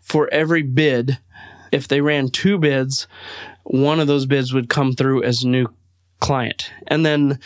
for 0.00 0.28
every 0.32 0.62
bid, 0.62 1.18
if 1.72 1.86
they 1.88 2.00
ran 2.00 2.28
two 2.28 2.58
bids, 2.58 3.06
one 3.64 4.00
of 4.00 4.06
those 4.06 4.26
bids 4.26 4.52
would 4.52 4.68
come 4.68 4.94
through 4.94 5.22
as 5.22 5.44
new 5.44 5.66
client. 6.18 6.72
And 6.86 7.04
then 7.04 7.38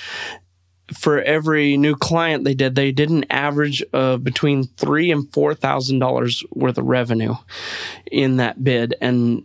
for 0.93 1.21
every 1.23 1.77
new 1.77 1.95
client 1.95 2.45
they 2.45 2.55
did, 2.55 2.75
they 2.75 2.93
did 2.93 3.11
an 3.11 3.25
average 3.31 3.83
of 3.93 4.23
between 4.23 4.65
three 4.65 5.11
and 5.11 5.33
four 5.33 5.55
thousand 5.55 5.99
dollars 5.99 6.43
worth 6.51 6.79
of 6.79 6.85
revenue 6.85 7.35
in 8.11 8.37
that 8.37 8.63
bid. 8.63 8.95
And 9.01 9.45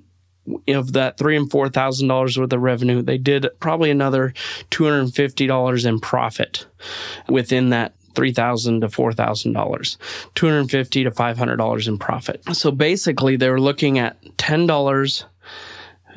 of 0.68 0.94
that 0.94 1.18
three 1.18 1.36
and 1.36 1.50
four 1.50 1.70
thousand 1.70 2.08
dollars 2.08 2.38
worth 2.38 2.54
of 2.54 2.62
revenue, 2.62 3.02
they 3.02 3.18
did 3.18 3.48
probably 3.60 3.92
another 3.92 4.34
two 4.70 4.84
hundred 4.86 5.00
and 5.00 5.16
fifty 5.16 5.48
dollars 5.48 5.86
in 5.86 6.00
profit 6.00 6.66
within 7.28 7.70
that 7.70 7.94
three 8.16 8.34
thousand 8.34 8.82
to 8.82 8.90
four 8.90 9.14
thousand 9.14 9.54
dollars, 9.54 9.98
two 10.36 10.48
hundred 10.48 10.62
and 10.62 10.72
fifty 10.72 11.04
to 11.04 11.12
five 11.12 11.38
hundred 11.38 11.58
dollars 11.58 11.88
in 11.88 11.98
profit. 11.98 12.44
So 12.54 12.72
basically, 12.72 13.36
they 13.36 13.50
were 13.50 13.62
looking 13.62 14.00
at 14.00 14.18
ten 14.38 14.68
dollars. 14.68 15.26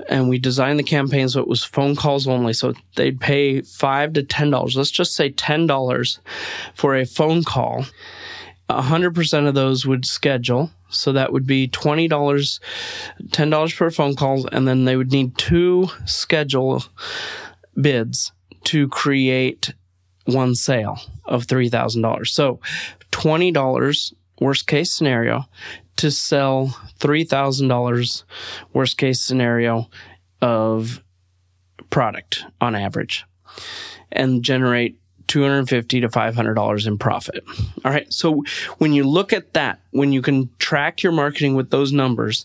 And 0.08 0.30
we 0.30 0.38
designed 0.38 0.78
the 0.78 0.84
campaign 0.84 1.28
so 1.28 1.42
it 1.42 1.46
was 1.46 1.62
phone 1.62 1.94
calls 1.94 2.26
only. 2.26 2.54
So 2.54 2.72
they'd 2.96 3.20
pay 3.20 3.60
five 3.60 4.14
to 4.14 4.22
ten 4.22 4.48
dollars. 4.48 4.74
Let's 4.74 4.90
just 4.90 5.14
say 5.14 5.28
ten 5.28 5.66
dollars 5.66 6.18
for 6.74 6.96
a 6.96 7.04
phone 7.04 7.44
call. 7.44 7.84
100% 8.71 9.49
of 9.49 9.54
those 9.54 9.87
would 9.87 10.04
schedule 10.04 10.71
so 10.92 11.12
that 11.12 11.33
would 11.33 11.47
be 11.47 11.69
$20, 11.69 12.09
$10 12.09 13.76
per 13.76 13.90
phone 13.90 14.14
call. 14.14 14.47
And 14.52 14.69
then 14.69 14.85
they 14.85 14.97
would 14.97 15.11
need 15.11 15.37
two 15.38 15.88
schedule 16.04 16.85
bids 17.81 18.33
to 18.64 18.88
create 18.88 19.75
one 20.26 20.54
sale 20.54 21.00
of 21.25 21.47
$3,000. 21.47 22.26
So 22.28 22.61
$20 23.11 24.12
worst 24.40 24.66
case 24.66 24.92
scenario 24.92 25.47
to 25.97 26.11
sell 26.11 26.76
$3,000 27.00 28.25
worst 28.73 28.99
case 28.99 29.21
scenario 29.21 29.88
of 30.40 31.02
product 31.90 32.45
on 32.61 32.75
average 32.75 33.25
and 34.11 34.42
generate 34.42 34.99
250 35.26 36.00
to 36.00 36.09
$500 36.09 36.87
in 36.87 36.99
profit. 36.99 37.45
All 37.85 37.93
right. 37.93 38.12
So 38.12 38.45
when 38.79 38.93
you 38.93 39.05
look 39.05 39.33
at 39.33 39.52
that, 39.55 39.81
when 39.91 40.12
you 40.12 40.23
can 40.23 40.50
track 40.59 41.02
your 41.02 41.12
marketing 41.12 41.55
with 41.55 41.71
those 41.71 41.93
numbers, 41.93 42.45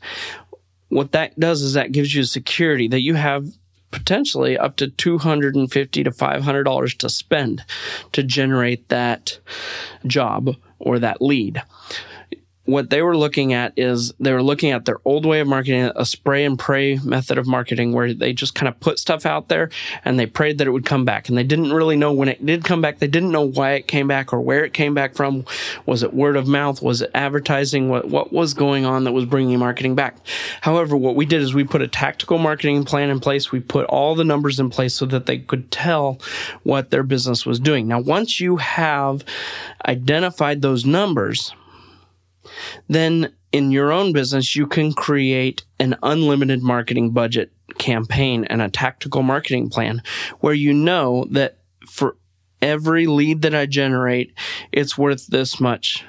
what 0.90 1.12
that 1.12 1.40
does 1.40 1.62
is 1.62 1.74
that 1.74 1.92
gives 1.92 2.16
you 2.16 2.24
security 2.24 2.88
that 2.88 3.02
you 3.02 3.16
have 3.16 3.46
potentially 3.92 4.58
up 4.58 4.76
to 4.78 4.90
250 4.90 6.04
to 6.04 6.12
$500 6.12 6.98
to 6.98 7.10
spend 7.10 7.64
to 8.12 8.24
generate 8.24 8.90
that 8.90 9.40
job 10.06 10.56
or 10.80 11.00
that 11.00 11.22
lead 11.22 11.62
what 12.68 12.90
they 12.90 13.02
were 13.02 13.16
looking 13.16 13.54
at 13.54 13.72
is 13.78 14.14
they 14.20 14.34
were 14.34 14.44
looking 14.44 14.72
at 14.72 14.84
their 14.84 15.00
old 15.06 15.26
way 15.26 15.40
of 15.40 15.48
marketing, 15.48 15.90
a 15.96 16.06
spray 16.06 16.44
and 16.44 16.60
pray 16.60 16.98
method 16.98 17.38
of 17.38 17.48
marketing 17.48 17.94
where 17.94 18.14
they 18.14 18.34
just 18.34 18.56
kind 18.56 18.68
of 18.68 18.78
put 18.82 19.00
stuff 19.00 19.26
out 19.26 19.48
there 19.48 19.70
and 20.04 20.20
they 20.20 20.26
prayed 20.26 20.58
that 20.58 20.68
it 20.68 20.72
would 20.72 20.86
come 20.86 21.06
back. 21.06 21.30
And 21.30 21.38
they 21.38 21.46
didn't 21.46 21.72
really 21.72 21.96
know 21.96 22.12
when 22.12 22.28
it 22.28 22.46
did 22.46 22.66
come 22.66 22.82
back. 22.82 23.00
They 23.00 23.08
didn't 23.08 23.32
know 23.32 23.48
why 23.48 23.72
it 23.72 23.88
came 23.88 24.08
back 24.08 24.34
or 24.34 24.42
where 24.42 24.66
it 24.66 24.74
came 24.74 24.94
back 24.94 25.16
from. 25.16 25.46
Was 25.86 26.04
it 26.04 26.14
word 26.14 26.36
of 26.36 26.46
mouth? 26.46 26.82
Was 26.82 27.02
it 27.02 27.10
advertising? 27.14 27.88
What, 27.88 28.10
what 28.10 28.34
was 28.34 28.54
going 28.54 28.86
on 28.86 29.06
that 29.06 29.14
was 29.14 29.26
bringing 29.26 29.58
marketing 29.60 29.96
back? 29.96 30.18
However, 30.60 30.98
what 30.98 31.16
we 31.16 31.26
did 31.26 31.42
is 31.42 31.54
we 31.54 31.64
put 31.64 31.82
a 31.82 31.88
tactical 31.88 32.38
marketing 32.38 32.84
plan 32.84 33.10
in 33.10 33.22
place. 33.22 33.50
We 33.50 33.62
put 33.62 33.86
all 33.86 34.14
the 34.14 34.26
numbers 34.26 34.60
in 34.60 34.70
place 34.70 34.94
so 34.94 35.06
that 35.06 35.26
they 35.26 35.40
could 35.40 35.72
tell 35.72 36.20
what 36.64 36.90
their 36.90 37.04
business 37.04 37.46
was 37.46 37.62
doing. 37.62 37.88
Now, 37.88 38.02
once 38.02 38.42
you 38.42 38.58
have 38.58 39.24
identified 39.86 40.62
those 40.62 40.86
numbers, 40.86 41.54
then 42.88 43.34
in 43.52 43.72
your 43.72 43.92
own 43.92 44.14
business, 44.14 44.56
you 44.56 44.68
can 44.68 44.94
create 44.94 45.64
an 45.80 45.96
unlimited 46.04 46.62
marketing 46.62 47.12
budget 47.12 47.52
campaign 47.78 48.46
and 48.46 48.62
a 48.62 48.70
tactical 48.70 49.24
marketing 49.24 49.70
plan 49.70 50.02
where 50.40 50.54
you 50.54 50.74
know 50.74 51.26
that 51.32 51.58
for 51.88 52.18
every 52.62 53.08
lead 53.08 53.42
that 53.44 53.56
I 53.56 53.66
generate, 53.66 54.34
it's 54.72 54.98
worth 54.98 55.28
this 55.28 55.60
much 55.60 56.06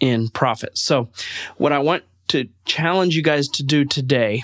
in 0.00 0.28
profit. 0.28 0.76
So 0.76 1.08
what 1.56 1.72
I 1.72 1.78
want 1.78 2.04
to 2.28 2.48
challenge 2.64 3.14
you 3.14 3.22
guys 3.22 3.48
to 3.48 3.62
do 3.62 3.84
today 3.84 4.42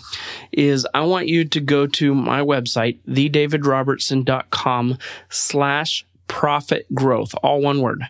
is 0.52 0.86
I 0.94 1.02
want 1.02 1.28
you 1.28 1.44
to 1.44 1.60
go 1.60 1.86
to 1.88 2.14
my 2.14 2.40
website, 2.40 3.00
thedavidrobertson.com 3.08 4.98
slash 5.28 6.06
profit 6.28 6.86
growth, 6.94 7.34
all 7.42 7.60
one 7.60 7.80
word 7.80 8.04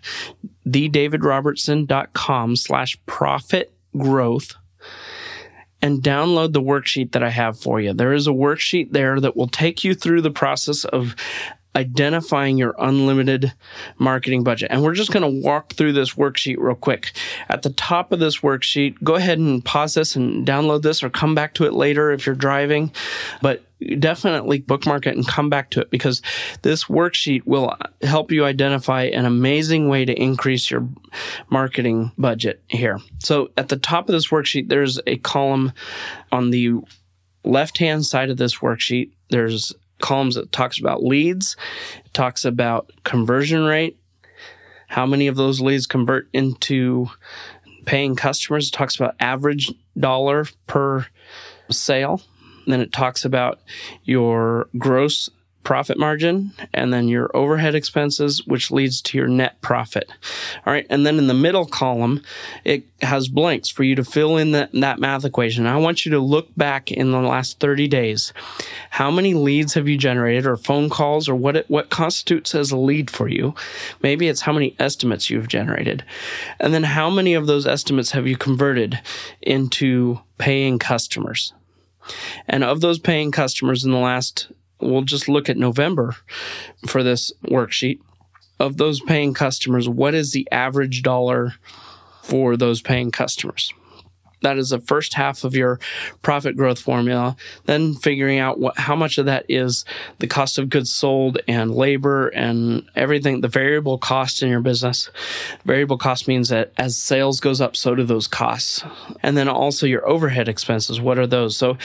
thedavidrobertson.com 0.67 2.57
slash 2.57 2.99
profit 3.07 3.73
growth 3.97 4.55
and 5.81 6.03
download 6.03 6.53
the 6.53 6.63
worksheet 6.63 7.13
that 7.13 7.23
I 7.23 7.31
have 7.31 7.59
for 7.59 7.81
you. 7.81 7.93
There 7.93 8.13
is 8.13 8.27
a 8.27 8.33
worksheet 8.33 8.93
there 8.93 9.19
that 9.21 9.37
will 9.37 9.49
take 9.49 9.83
you 9.83 9.95
through 9.95 10.23
the 10.23 10.31
process 10.31 10.85
of 10.85 11.17
identifying 11.75 12.59
your 12.59 12.75
unlimited 12.79 13.53
marketing 13.99 14.45
budget. 14.45 14.71
And 14.71 14.83
we're 14.83 14.95
just 14.95 15.13
going 15.13 15.23
to 15.23 15.47
walk 15.47 15.73
through 15.73 15.95
this 15.95 16.15
worksheet 16.15 16.59
real 16.59 16.75
quick. 16.75 17.13
At 17.49 17.63
the 17.63 17.71
top 17.71 18.13
of 18.13 18.21
this 18.21 18.41
worksheet, 18.41 19.03
go 19.03 19.15
ahead 19.15 19.39
and 19.39 19.65
pause 19.65 19.95
this 19.95 20.15
and 20.15 20.47
download 20.47 20.83
this 20.83 21.03
or 21.03 21.11
come 21.11 21.35
back 21.35 21.55
to 21.55 21.65
it 21.65 21.73
later 21.73 22.13
if 22.13 22.27
you're 22.27 22.35
driving. 22.35 22.93
But 23.41 23.65
definitely 23.99 24.61
bookmark 24.61 25.07
it 25.07 25.17
and 25.17 25.27
come 25.27 25.49
back 25.49 25.71
to 25.71 25.81
it 25.81 25.91
because 25.91 26.23
this 26.63 26.85
worksheet 26.85 27.45
will 27.47 27.75
help 28.03 28.33
you 28.33 28.45
identify 28.45 29.05
an 29.05 29.25
amazing 29.25 29.89
way 29.89 30.05
to 30.05 30.13
increase 30.13 30.71
your 30.71 30.89
marketing 31.51 32.13
budget 32.19 32.63
here. 32.69 32.99
So 33.19 33.51
at 33.57 33.69
the 33.69 33.77
top 33.77 34.09
of 34.09 34.13
this 34.13 34.29
worksheet, 34.29 34.69
there's 34.69 35.01
a 35.07 35.17
column 35.19 35.73
on 36.31 36.51
the 36.51 36.75
left 37.45 37.79
hand 37.79 38.07
side 38.07 38.31
of 38.31 38.37
this 38.37 38.59
worksheet. 38.59 39.11
There's 39.31 39.73
columns 40.01 40.35
that 40.35 40.53
talks 40.53 40.79
about 40.79 41.03
leads, 41.03 41.57
talks 42.13 42.45
about 42.45 42.91
conversion 43.05 43.65
rate, 43.65 43.99
how 44.89 45.07
many 45.07 45.27
of 45.27 45.37
those 45.37 45.61
leads 45.61 45.87
convert 45.87 46.29
into 46.33 47.09
paying 47.87 48.15
customers. 48.15 48.69
It 48.69 48.73
talks 48.73 48.97
about 48.97 49.15
average 49.19 49.73
dollar 49.99 50.47
per 50.67 51.07
sale. 51.71 52.21
Then 52.67 52.81
it 52.81 52.93
talks 52.93 53.25
about 53.25 53.61
your 54.05 54.69
gross 54.79 55.29
profit 55.65 55.99
margin 55.99 56.53
and 56.75 56.93
then 56.93 57.09
your 57.09 57.31
overhead 57.35 57.75
expenses, 57.75 58.47
which 58.47 58.71
leads 58.71 59.01
to 59.01 59.19
your 59.19 59.29
net 59.29 59.61
profit. 59.61 60.11
All 60.67 60.73
right. 60.73 60.87
And 60.91 61.07
then 61.07 61.19
in 61.19 61.29
the 61.29 61.35
middle 61.35 61.67
column, 61.67 62.23
it 62.65 62.85
has 63.01 63.29
blanks 63.29 63.69
for 63.69 63.83
you 63.83 63.95
to 63.95 64.05
fill 64.05 64.37
in 64.37 64.53
that, 64.53 64.73
that 64.73 64.99
math 64.99 65.25
equation. 65.25 65.67
I 65.67 65.77
want 65.77 66.05
you 66.05 66.11
to 66.13 66.19
look 66.19 66.49
back 66.57 66.91
in 66.91 67.13
the 67.13 67.21
last 67.21 67.61
30 67.61 67.89
days. 67.89 68.33
How 68.91 69.11
many 69.11 69.35
leads 69.35 69.75
have 69.75 69.89
you 69.89 69.97
generated 69.97 70.47
or 70.47 70.57
phone 70.57 70.89
calls 70.89 71.29
or 71.29 71.35
what, 71.35 71.57
it, 71.57 71.71
what 71.71 71.91
constitutes 71.91 72.55
as 72.55 72.71
a 72.71 72.77
lead 72.77 73.11
for 73.11 73.29
you? 73.29 73.55
Maybe 74.03 74.29
it's 74.29 74.43
how 74.43 74.53
many 74.53 74.75
estimates 74.79 75.31
you've 75.31 75.49
generated. 75.49 76.05
And 76.59 76.75
then 76.75 76.85
how 76.85 77.11
many 77.11 77.35
of 77.35 77.47
those 77.47 77.67
estimates 77.67 78.13
have 78.13 78.27
you 78.27 78.37
converted 78.37 79.01
into 79.41 80.21
paying 80.39 80.79
customers? 80.79 81.53
And 82.49 82.65
of 82.65 82.81
those 82.81 82.99
paying 82.99 83.31
customers 83.31 83.85
in 83.85 83.93
the 83.93 83.99
last 83.99 84.49
we'll 84.83 85.03
just 85.03 85.29
look 85.29 85.49
at 85.49 85.57
November 85.57 86.17
for 86.87 87.03
this 87.03 87.33
worksheet. 87.45 88.01
Of 88.59 88.77
those 88.77 89.01
paying 89.01 89.35
customers, 89.35 89.89
what 89.89 90.15
is 90.15 90.33
the 90.33 90.47
average 90.53 91.03
dollar 91.03 91.55
for 92.23 92.57
those 92.57 92.81
paying 92.83 93.11
customers? 93.11 93.73
That 94.43 94.59
is 94.59 94.71
the 94.71 94.81
first 94.81 95.15
half 95.15 95.45
of 95.45 95.55
your 95.55 95.81
profit 96.23 96.57
growth 96.57 96.79
formula. 96.79 97.37
Then 97.65 97.95
figuring 97.95 98.39
out 98.39 98.59
what, 98.59 98.79
how 98.79 98.95
much 98.95 99.19
of 99.19 99.27
that 99.27 99.47
is 99.49 99.85
the 100.19 100.27
cost 100.27 100.59
of 100.59 100.69
goods 100.69 100.93
sold 100.93 101.39
and 101.49 101.75
labor 101.75 102.29
and 102.29 102.89
everything, 102.95 103.41
the 103.41 103.49
variable 103.49 103.99
cost 103.99 104.43
in 104.43 104.49
your 104.49 104.61
business. 104.61 105.11
Variable 105.65 105.99
cost 105.99 106.29
means 106.29 106.49
that 106.51 106.73
as 106.77 106.97
sales 106.97 107.41
goes 107.41 107.61
up, 107.61 107.77
so 107.77 107.95
do 107.95 108.05
those 108.05 108.29
costs. 108.29 108.85
And 109.23 109.37
then 109.37 109.49
also 109.49 109.87
your 109.87 110.07
overhead 110.09 110.49
expenses. 110.49 111.01
What 111.01 111.19
are 111.19 111.27
those? 111.27 111.57
So 111.57 111.77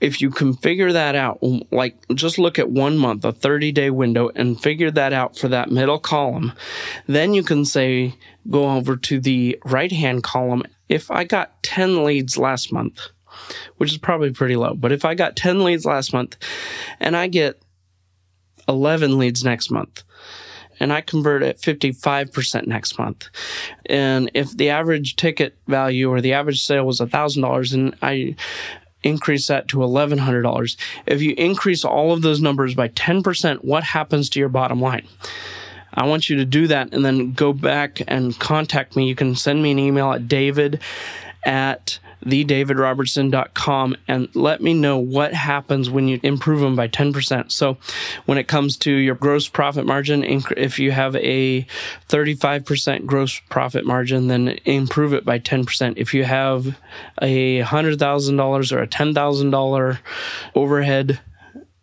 if 0.00 0.20
you 0.20 0.30
can 0.30 0.54
figure 0.54 0.92
that 0.92 1.14
out, 1.14 1.38
um, 1.42 1.62
like 1.70 1.96
just 2.14 2.38
look 2.38 2.58
at 2.58 2.70
one 2.70 2.98
month, 2.98 3.24
a 3.24 3.32
30 3.32 3.72
day 3.72 3.90
window 3.90 4.30
and 4.34 4.60
figure 4.60 4.90
that 4.90 5.12
out 5.12 5.36
for 5.36 5.48
that 5.48 5.70
middle 5.70 5.98
column, 5.98 6.52
then 7.06 7.34
you 7.34 7.42
can 7.42 7.64
say, 7.64 8.14
go 8.48 8.70
over 8.76 8.96
to 8.96 9.20
the 9.20 9.58
right 9.64 9.92
hand 9.92 10.22
column 10.22 10.62
if 10.88 11.10
I 11.10 11.24
got 11.24 11.62
10 11.62 12.04
leads 12.04 12.38
last 12.38 12.72
month, 12.72 13.00
which 13.76 13.92
is 13.92 13.98
probably 13.98 14.30
pretty 14.30 14.56
low, 14.56 14.74
but 14.74 14.92
if 14.92 15.04
I 15.04 15.14
got 15.14 15.36
10 15.36 15.64
leads 15.64 15.84
last 15.84 16.12
month 16.12 16.36
and 17.00 17.16
I 17.16 17.26
get 17.26 17.60
11 18.68 19.18
leads 19.18 19.44
next 19.44 19.70
month, 19.70 20.02
and 20.78 20.92
I 20.92 21.00
convert 21.00 21.42
at 21.42 21.60
55% 21.60 22.66
next 22.66 22.98
month. 22.98 23.28
And 23.86 24.30
if 24.34 24.56
the 24.56 24.70
average 24.70 25.16
ticket 25.16 25.56
value 25.66 26.10
or 26.10 26.20
the 26.20 26.34
average 26.34 26.62
sale 26.62 26.84
was 26.84 27.00
$1,000 27.00 27.74
and 27.74 27.96
I 28.02 28.36
increase 29.02 29.46
that 29.46 29.68
to 29.68 29.78
$1,100, 29.78 30.76
if 31.06 31.22
you 31.22 31.34
increase 31.38 31.84
all 31.84 32.12
of 32.12 32.22
those 32.22 32.40
numbers 32.40 32.74
by 32.74 32.88
10%, 32.88 33.64
what 33.64 33.84
happens 33.84 34.28
to 34.30 34.40
your 34.40 34.48
bottom 34.48 34.80
line? 34.80 35.06
I 35.96 36.06
want 36.06 36.28
you 36.28 36.36
to 36.36 36.44
do 36.44 36.66
that 36.68 36.92
and 36.92 37.04
then 37.04 37.32
go 37.32 37.52
back 37.52 38.02
and 38.06 38.38
contact 38.38 38.94
me. 38.96 39.08
You 39.08 39.14
can 39.14 39.34
send 39.34 39.62
me 39.62 39.72
an 39.72 39.78
email 39.78 40.12
at 40.12 40.28
david 40.28 40.80
at 41.44 41.98
thedavidrobertson.com 42.24 43.96
and 44.08 44.28
let 44.34 44.60
me 44.60 44.74
know 44.74 44.98
what 44.98 45.32
happens 45.32 45.88
when 45.88 46.08
you 46.08 46.18
improve 46.22 46.60
them 46.60 46.74
by 46.74 46.88
10%. 46.88 47.52
So 47.52 47.78
when 48.24 48.38
it 48.38 48.48
comes 48.48 48.76
to 48.78 48.90
your 48.90 49.14
gross 49.14 49.48
profit 49.48 49.86
margin, 49.86 50.24
if 50.56 50.78
you 50.78 50.90
have 50.90 51.14
a 51.16 51.66
35% 52.08 53.06
gross 53.06 53.40
profit 53.48 53.86
margin, 53.86 54.26
then 54.28 54.58
improve 54.64 55.12
it 55.12 55.24
by 55.24 55.38
10%. 55.38 55.94
If 55.96 56.14
you 56.14 56.24
have 56.24 56.78
a 57.22 57.60
$100,000 57.62 58.72
or 58.72 58.82
a 58.82 58.88
$10,000 58.88 59.98
overhead 60.54 61.20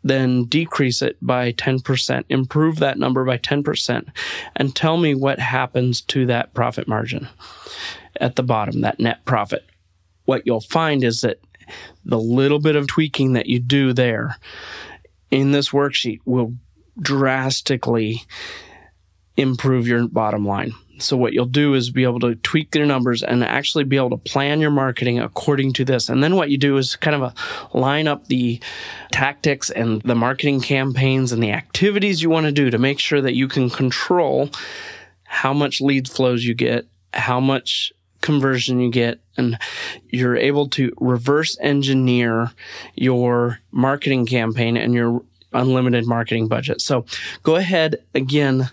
then 0.03 0.45
decrease 0.45 1.01
it 1.01 1.17
by 1.21 1.53
10%, 1.53 2.25
improve 2.29 2.79
that 2.79 2.97
number 2.97 3.23
by 3.23 3.37
10%, 3.37 4.07
and 4.55 4.75
tell 4.75 4.97
me 4.97 5.15
what 5.15 5.39
happens 5.39 6.01
to 6.01 6.25
that 6.25 6.53
profit 6.53 6.87
margin 6.87 7.27
at 8.19 8.35
the 8.35 8.43
bottom, 8.43 8.81
that 8.81 8.99
net 8.99 9.23
profit. 9.25 9.65
What 10.25 10.43
you'll 10.45 10.61
find 10.61 11.03
is 11.03 11.21
that 11.21 11.39
the 12.03 12.19
little 12.19 12.59
bit 12.59 12.75
of 12.75 12.87
tweaking 12.87 13.33
that 13.33 13.47
you 13.47 13.59
do 13.59 13.93
there 13.93 14.37
in 15.31 15.51
this 15.51 15.69
worksheet 15.69 16.19
will 16.25 16.53
drastically 16.99 18.23
improve 19.35 19.87
your 19.87 20.07
bottom 20.07 20.45
line. 20.45 20.73
So 20.99 21.17
what 21.17 21.33
you'll 21.33 21.45
do 21.45 21.73
is 21.73 21.89
be 21.89 22.03
able 22.03 22.19
to 22.21 22.35
tweak 22.35 22.75
your 22.75 22.85
numbers 22.85 23.23
and 23.23 23.43
actually 23.43 23.83
be 23.83 23.97
able 23.97 24.11
to 24.11 24.17
plan 24.17 24.61
your 24.61 24.71
marketing 24.71 25.19
according 25.19 25.73
to 25.73 25.85
this. 25.85 26.07
And 26.07 26.23
then 26.23 26.35
what 26.35 26.49
you 26.49 26.57
do 26.57 26.77
is 26.77 26.95
kind 26.95 27.15
of 27.15 27.33
a, 27.33 27.77
line 27.77 28.07
up 28.07 28.27
the 28.27 28.59
tactics 29.11 29.69
and 29.69 30.01
the 30.03 30.15
marketing 30.15 30.61
campaigns 30.61 31.31
and 31.31 31.41
the 31.41 31.51
activities 31.51 32.21
you 32.21 32.29
want 32.29 32.45
to 32.45 32.51
do 32.51 32.69
to 32.69 32.77
make 32.77 32.99
sure 32.99 33.21
that 33.21 33.35
you 33.35 33.47
can 33.47 33.69
control 33.69 34.49
how 35.23 35.53
much 35.53 35.81
lead 35.81 36.07
flows 36.07 36.45
you 36.45 36.53
get, 36.53 36.85
how 37.13 37.39
much 37.39 37.91
conversion 38.21 38.79
you 38.79 38.91
get, 38.91 39.19
and 39.35 39.57
you're 40.09 40.37
able 40.37 40.69
to 40.69 40.93
reverse 40.99 41.57
engineer 41.59 42.51
your 42.95 43.59
marketing 43.71 44.25
campaign 44.25 44.77
and 44.77 44.93
your 44.93 45.23
unlimited 45.53 46.05
marketing 46.05 46.47
budget. 46.47 46.81
So 46.81 47.05
go 47.43 47.55
ahead 47.55 47.97
again 48.13 48.69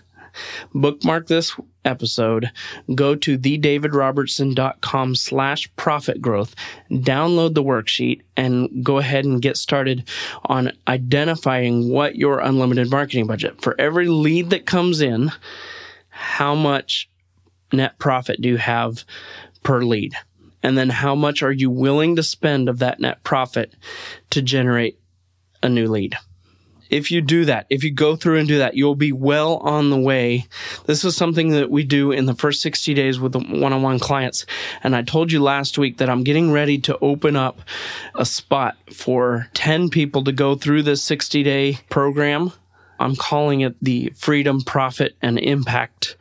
bookmark 0.73 1.27
this 1.27 1.55
episode, 1.83 2.51
go 2.93 3.15
to 3.15 3.37
thedavidrobertson.com 3.37 5.15
slash 5.15 5.75
profit 5.75 6.21
growth, 6.21 6.55
download 6.89 7.53
the 7.53 7.63
worksheet, 7.63 8.21
and 8.37 8.83
go 8.83 8.97
ahead 8.97 9.25
and 9.25 9.41
get 9.41 9.57
started 9.57 10.07
on 10.45 10.71
identifying 10.87 11.89
what 11.89 12.15
your 12.15 12.39
unlimited 12.39 12.89
marketing 12.89 13.27
budget. 13.27 13.61
For 13.61 13.79
every 13.79 14.07
lead 14.07 14.49
that 14.51 14.65
comes 14.65 15.01
in, 15.01 15.31
how 16.09 16.55
much 16.55 17.09
net 17.73 17.97
profit 17.99 18.41
do 18.41 18.49
you 18.49 18.57
have 18.57 19.03
per 19.63 19.81
lead? 19.83 20.13
And 20.63 20.77
then 20.77 20.89
how 20.89 21.15
much 21.15 21.41
are 21.41 21.51
you 21.51 21.71
willing 21.71 22.15
to 22.17 22.23
spend 22.23 22.69
of 22.69 22.79
that 22.79 22.99
net 22.99 23.23
profit 23.23 23.73
to 24.29 24.41
generate 24.41 24.99
a 25.63 25.69
new 25.69 25.87
lead? 25.87 26.15
If 26.91 27.09
you 27.09 27.21
do 27.21 27.45
that, 27.45 27.65
if 27.69 27.83
you 27.83 27.91
go 27.91 28.15
through 28.15 28.37
and 28.37 28.47
do 28.47 28.57
that, 28.57 28.75
you'll 28.75 28.95
be 28.95 29.13
well 29.13 29.57
on 29.57 29.89
the 29.89 29.99
way. 29.99 30.45
This 30.85 31.03
is 31.03 31.15
something 31.15 31.49
that 31.51 31.71
we 31.71 31.83
do 31.83 32.11
in 32.11 32.25
the 32.25 32.35
first 32.35 32.61
60 32.61 32.93
days 32.93 33.19
with 33.19 33.31
the 33.31 33.39
one 33.39 33.73
on 33.73 33.81
one 33.81 33.97
clients. 33.97 34.45
And 34.83 34.95
I 34.95 35.01
told 35.01 35.31
you 35.31 35.41
last 35.41 35.77
week 35.77 35.97
that 35.97 36.09
I'm 36.09 36.23
getting 36.23 36.51
ready 36.51 36.77
to 36.79 36.99
open 36.99 37.35
up 37.35 37.61
a 38.13 38.25
spot 38.25 38.77
for 38.91 39.47
10 39.53 39.89
people 39.89 40.23
to 40.25 40.33
go 40.33 40.55
through 40.55 40.83
this 40.83 41.01
60 41.01 41.41
day 41.43 41.79
program. 41.89 42.51
I'm 42.99 43.15
calling 43.15 43.61
it 43.61 43.75
the 43.81 44.13
Freedom, 44.15 44.61
Profit, 44.61 45.15
and 45.21 45.39
Impact 45.39 46.17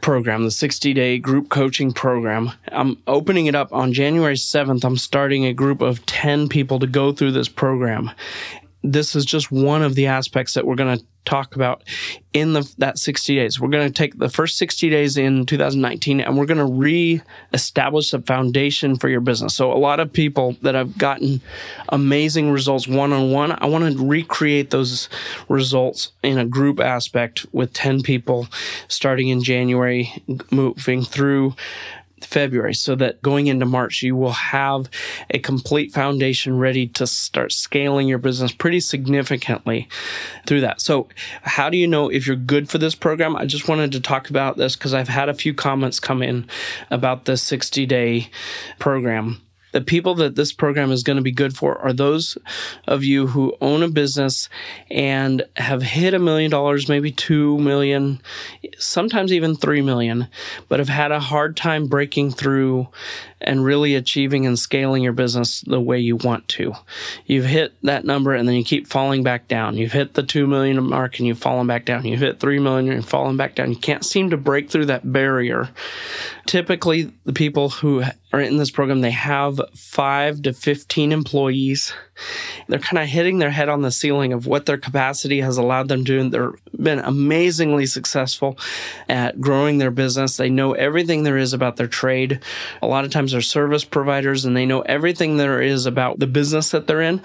program, 0.00 0.44
the 0.44 0.50
60 0.50 0.94
day 0.94 1.18
group 1.18 1.48
coaching 1.48 1.92
program. 1.92 2.52
I'm 2.68 2.98
opening 3.06 3.46
it 3.46 3.54
up 3.54 3.72
on 3.72 3.92
January 3.92 4.36
7th. 4.36 4.84
I'm 4.84 4.96
starting 4.96 5.44
a 5.44 5.52
group 5.52 5.80
of 5.80 6.04
10 6.06 6.48
people 6.48 6.78
to 6.78 6.86
go 6.86 7.12
through 7.12 7.32
this 7.32 7.48
program 7.48 8.10
this 8.82 9.16
is 9.16 9.24
just 9.24 9.50
one 9.50 9.82
of 9.82 9.94
the 9.94 10.06
aspects 10.06 10.54
that 10.54 10.66
we're 10.66 10.76
going 10.76 10.98
to 10.98 11.04
talk 11.24 11.56
about 11.56 11.82
in 12.32 12.54
the 12.54 12.74
that 12.78 12.98
60 12.98 13.34
days. 13.34 13.60
We're 13.60 13.68
going 13.68 13.86
to 13.86 13.92
take 13.92 14.18
the 14.18 14.30
first 14.30 14.56
60 14.56 14.88
days 14.88 15.18
in 15.18 15.44
2019 15.44 16.20
and 16.20 16.38
we're 16.38 16.46
going 16.46 16.58
to 16.58 16.64
re-establish 16.64 18.12
a 18.14 18.22
foundation 18.22 18.96
for 18.96 19.08
your 19.08 19.20
business. 19.20 19.54
So 19.54 19.70
a 19.70 19.76
lot 19.76 20.00
of 20.00 20.10
people 20.12 20.56
that 20.62 20.74
have 20.74 20.96
gotten 20.96 21.42
amazing 21.90 22.50
results 22.50 22.88
one-on-one, 22.88 23.52
I 23.52 23.66
want 23.66 23.92
to 23.92 24.06
recreate 24.06 24.70
those 24.70 25.08
results 25.48 26.12
in 26.22 26.38
a 26.38 26.46
group 26.46 26.80
aspect 26.80 27.44
with 27.52 27.72
10 27.74 28.02
people 28.02 28.48
starting 28.88 29.28
in 29.28 29.42
January 29.42 30.12
moving 30.50 31.02
through 31.02 31.54
February 32.24 32.74
so 32.74 32.94
that 32.96 33.22
going 33.22 33.46
into 33.46 33.66
March, 33.66 34.02
you 34.02 34.16
will 34.16 34.32
have 34.32 34.88
a 35.30 35.38
complete 35.38 35.92
foundation 35.92 36.58
ready 36.58 36.86
to 36.88 37.06
start 37.06 37.52
scaling 37.52 38.08
your 38.08 38.18
business 38.18 38.52
pretty 38.52 38.80
significantly 38.80 39.88
through 40.46 40.60
that. 40.60 40.80
So, 40.80 41.08
how 41.42 41.70
do 41.70 41.76
you 41.76 41.86
know 41.86 42.08
if 42.08 42.26
you're 42.26 42.36
good 42.36 42.68
for 42.68 42.78
this 42.78 42.94
program? 42.94 43.36
I 43.36 43.46
just 43.46 43.68
wanted 43.68 43.92
to 43.92 44.00
talk 44.00 44.30
about 44.30 44.56
this 44.56 44.76
because 44.76 44.94
I've 44.94 45.08
had 45.08 45.28
a 45.28 45.34
few 45.34 45.54
comments 45.54 46.00
come 46.00 46.22
in 46.22 46.46
about 46.90 47.24
the 47.24 47.36
60 47.36 47.86
day 47.86 48.30
program 48.78 49.40
the 49.72 49.80
people 49.80 50.14
that 50.16 50.34
this 50.34 50.52
program 50.52 50.90
is 50.90 51.02
going 51.02 51.16
to 51.16 51.22
be 51.22 51.32
good 51.32 51.56
for 51.56 51.78
are 51.78 51.92
those 51.92 52.38
of 52.86 53.04
you 53.04 53.28
who 53.28 53.56
own 53.60 53.82
a 53.82 53.88
business 53.88 54.48
and 54.90 55.42
have 55.56 55.82
hit 55.82 56.14
a 56.14 56.18
million 56.18 56.50
dollars, 56.50 56.88
maybe 56.88 57.10
two 57.10 57.58
million, 57.58 58.20
sometimes 58.78 59.32
even 59.32 59.54
three 59.54 59.82
million, 59.82 60.28
but 60.68 60.78
have 60.78 60.88
had 60.88 61.12
a 61.12 61.20
hard 61.20 61.56
time 61.56 61.86
breaking 61.86 62.30
through 62.30 62.88
and 63.40 63.64
really 63.64 63.94
achieving 63.94 64.46
and 64.46 64.58
scaling 64.58 65.02
your 65.02 65.12
business 65.12 65.62
the 65.62 65.80
way 65.80 65.98
you 65.98 66.16
want 66.16 66.46
to. 66.48 66.74
You've 67.26 67.44
hit 67.44 67.74
that 67.82 68.04
number 68.04 68.34
and 68.34 68.48
then 68.48 68.56
you 68.56 68.64
keep 68.64 68.86
falling 68.86 69.22
back 69.22 69.48
down. 69.48 69.76
You've 69.76 69.92
hit 69.92 70.14
the 70.14 70.22
2 70.22 70.46
million 70.46 70.82
mark 70.82 71.18
and 71.18 71.26
you've 71.26 71.38
fallen 71.38 71.66
back 71.66 71.84
down. 71.84 72.04
You've 72.04 72.20
hit 72.20 72.40
3 72.40 72.58
million 72.58 72.92
and 72.92 73.06
fallen 73.06 73.36
back 73.36 73.54
down. 73.54 73.70
You 73.70 73.78
can't 73.78 74.04
seem 74.04 74.30
to 74.30 74.36
break 74.36 74.70
through 74.70 74.86
that 74.86 75.10
barrier. 75.12 75.68
Typically, 76.46 77.12
the 77.24 77.32
people 77.32 77.68
who 77.68 78.02
are 78.32 78.40
in 78.40 78.56
this 78.56 78.70
program, 78.70 79.00
they 79.00 79.10
have 79.10 79.60
five 79.74 80.42
to 80.42 80.52
15 80.52 81.12
employees. 81.12 81.92
They're 82.68 82.78
kind 82.78 83.02
of 83.02 83.08
hitting 83.08 83.38
their 83.38 83.50
head 83.50 83.68
on 83.68 83.82
the 83.82 83.90
ceiling 83.90 84.32
of 84.32 84.46
what 84.46 84.66
their 84.66 84.78
capacity 84.78 85.40
has 85.40 85.56
allowed 85.56 85.88
them 85.88 86.04
to 86.04 86.04
do. 86.04 86.20
And 86.20 86.32
they've 86.32 86.82
been 86.82 86.98
amazingly 86.98 87.86
successful 87.86 88.58
at 89.08 89.40
growing 89.40 89.78
their 89.78 89.90
business. 89.90 90.36
They 90.36 90.50
know 90.50 90.72
everything 90.72 91.22
there 91.22 91.38
is 91.38 91.52
about 91.52 91.76
their 91.76 91.86
trade. 91.86 92.40
A 92.82 92.86
lot 92.86 93.04
of 93.04 93.10
times 93.10 93.32
they're 93.32 93.40
service 93.40 93.84
providers 93.84 94.44
and 94.44 94.56
they 94.56 94.66
know 94.66 94.82
everything 94.82 95.36
there 95.36 95.62
is 95.62 95.86
about 95.86 96.18
the 96.18 96.26
business 96.26 96.70
that 96.70 96.86
they're 96.86 97.02
in. 97.02 97.22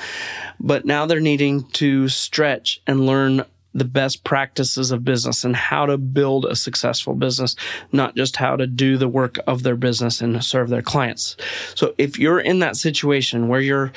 But 0.59 0.85
now 0.85 1.05
they're 1.05 1.19
needing 1.19 1.63
to 1.71 2.07
stretch 2.07 2.81
and 2.87 3.05
learn 3.05 3.45
the 3.73 3.85
best 3.85 4.23
practices 4.23 4.91
of 4.91 5.03
business 5.03 5.43
and 5.43 5.55
how 5.55 5.85
to 5.85 5.97
build 5.97 6.45
a 6.45 6.55
successful 6.55 7.15
business, 7.15 7.55
not 7.91 8.15
just 8.15 8.35
how 8.35 8.55
to 8.55 8.67
do 8.67 8.97
the 8.97 9.07
work 9.07 9.39
of 9.47 9.63
their 9.63 9.75
business 9.75 10.21
and 10.21 10.43
serve 10.43 10.69
their 10.69 10.81
clients. 10.81 11.35
So 11.75 11.95
if 11.97 12.19
you're 12.19 12.39
in 12.39 12.59
that 12.59 12.75
situation 12.75 13.47
where 13.47 13.61
you're 13.61 13.91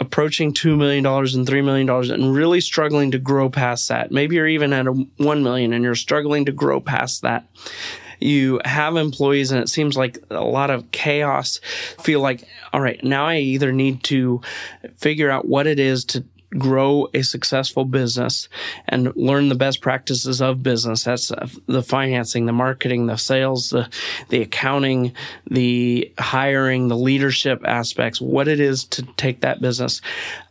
approaching 0.00 0.52
$2 0.52 0.76
million 0.76 1.06
and 1.06 1.46
$3 1.46 1.64
million 1.64 1.88
and 1.88 2.34
really 2.34 2.60
struggling 2.60 3.10
to 3.10 3.18
grow 3.18 3.48
past 3.48 3.88
that, 3.88 4.10
maybe 4.10 4.36
you're 4.36 4.48
even 4.48 4.72
at 4.72 4.86
a 4.86 4.92
1 4.92 5.42
million 5.42 5.72
and 5.72 5.84
you're 5.84 5.94
struggling 5.94 6.44
to 6.46 6.52
grow 6.52 6.80
past 6.80 7.22
that, 7.22 7.46
you 8.18 8.60
have 8.64 8.96
employees 8.96 9.50
and 9.50 9.60
it 9.60 9.68
seems 9.68 9.96
like 9.96 10.18
a 10.30 10.44
lot 10.44 10.70
of 10.70 10.90
chaos, 10.92 11.60
feel 12.00 12.20
like, 12.20 12.46
all 12.72 12.80
right, 12.80 13.02
now 13.02 13.26
I 13.26 13.38
either 13.38 13.72
need 13.72 14.02
to 14.04 14.40
figure 14.96 15.30
out 15.30 15.46
what 15.46 15.66
it 15.66 15.78
is 15.78 16.04
to 16.06 16.24
grow 16.58 17.08
a 17.14 17.22
successful 17.22 17.84
business 17.84 18.48
and 18.88 19.14
learn 19.16 19.48
the 19.48 19.54
best 19.54 19.80
practices 19.80 20.40
of 20.40 20.62
business. 20.62 21.04
That's 21.04 21.30
uh, 21.30 21.48
the 21.66 21.82
financing, 21.82 22.46
the 22.46 22.52
marketing, 22.52 23.06
the 23.06 23.16
sales, 23.16 23.70
the, 23.70 23.88
the 24.28 24.42
accounting, 24.42 25.14
the 25.50 26.12
hiring, 26.18 26.88
the 26.88 26.96
leadership 26.96 27.62
aspects, 27.64 28.20
what 28.20 28.48
it 28.48 28.60
is 28.60 28.84
to 28.84 29.02
take 29.16 29.40
that 29.40 29.60
business. 29.60 30.00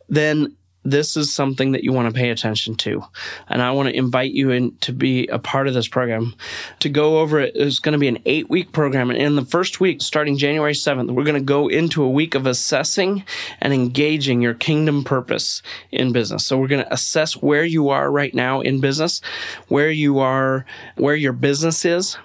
Then 0.10 0.56
this 0.84 1.16
is 1.16 1.34
something 1.34 1.74
that 1.74 1.84
you 1.84 1.94
want 1.94 2.14
to 2.14 2.20
pay 2.20 2.30
attention 2.30 2.76
to. 2.76 3.04
And 3.48 3.62
I 3.62 3.72
want 3.72 3.90
to 3.90 3.96
invite 3.96 4.32
you 4.32 4.50
in 4.50 4.76
to 4.78 4.92
be 4.92 5.28
a 5.28 5.38
part 5.38 5.68
of 5.68 5.74
this 5.74 5.88
program. 5.88 6.34
To 6.80 6.90
go 6.90 7.20
over 7.20 7.40
it 7.40 7.56
is 7.56 7.80
going 7.80 7.94
to 7.94 8.00
be 8.00 8.08
an 8.08 8.20
eight 8.26 8.50
week 8.50 8.72
program. 8.72 9.10
And 9.12 9.20
in 9.20 9.36
the 9.36 9.46
first 9.46 9.80
week, 9.80 10.02
starting 10.02 10.38
January 10.38 10.74
7th, 10.74 11.12
we're 11.12 11.24
going 11.24 11.36
to 11.36 11.42
go 11.42 11.68
into 11.68 12.04
a 12.04 12.10
week 12.10 12.36
of 12.36 12.48
assessing 12.48 13.24
and 13.60 13.74
engaging 13.74 14.42
your 14.42 14.54
kingdom 14.54 15.04
purpose 15.04 15.62
in 15.92 16.12
business. 16.12 16.46
So 16.46 16.58
we're 16.58 16.68
going 16.68 16.84
to 16.84 16.94
assess 16.94 17.34
where 17.34 17.64
you 17.64 17.90
are 17.90 18.10
right 18.12 18.34
now 18.34 18.62
in 18.62 18.82
business, 18.82 19.22
where 19.68 19.92
you 19.92 20.20
are, 20.20 20.66
where 20.96 21.16
your 21.16 21.34
business 21.34 21.86
is 21.86 22.18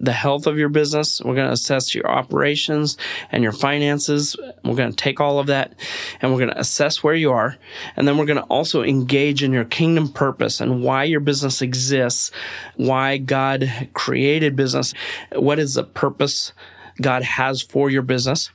the 0.00 0.12
health 0.12 0.46
of 0.46 0.58
your 0.58 0.68
business. 0.68 1.20
We're 1.20 1.34
going 1.34 1.46
to 1.46 1.52
assess 1.52 1.94
your 1.94 2.08
operations 2.10 2.96
and 3.30 3.42
your 3.42 3.52
finances. 3.52 4.36
We're 4.64 4.74
going 4.74 4.90
to 4.90 4.96
take 4.96 5.20
all 5.20 5.38
of 5.38 5.46
that 5.48 5.74
and 6.20 6.32
we're 6.32 6.38
going 6.38 6.50
to 6.50 6.60
assess 6.60 7.02
where 7.02 7.14
you 7.14 7.32
are. 7.32 7.56
And 7.96 8.06
then 8.06 8.16
we're 8.16 8.26
going 8.26 8.38
to 8.38 8.44
also 8.44 8.82
engage 8.82 9.42
in 9.42 9.52
your 9.52 9.64
kingdom 9.64 10.08
purpose 10.08 10.60
and 10.60 10.82
why 10.82 11.04
your 11.04 11.20
business 11.20 11.62
exists, 11.62 12.30
why 12.76 13.18
God 13.18 13.88
created 13.94 14.56
business, 14.56 14.94
what 15.32 15.58
is 15.58 15.74
the 15.74 15.84
purpose 15.84 16.52
God 17.00 17.22
has 17.22 17.62
for 17.62 17.90
your 17.90 18.02
business. 18.02 18.50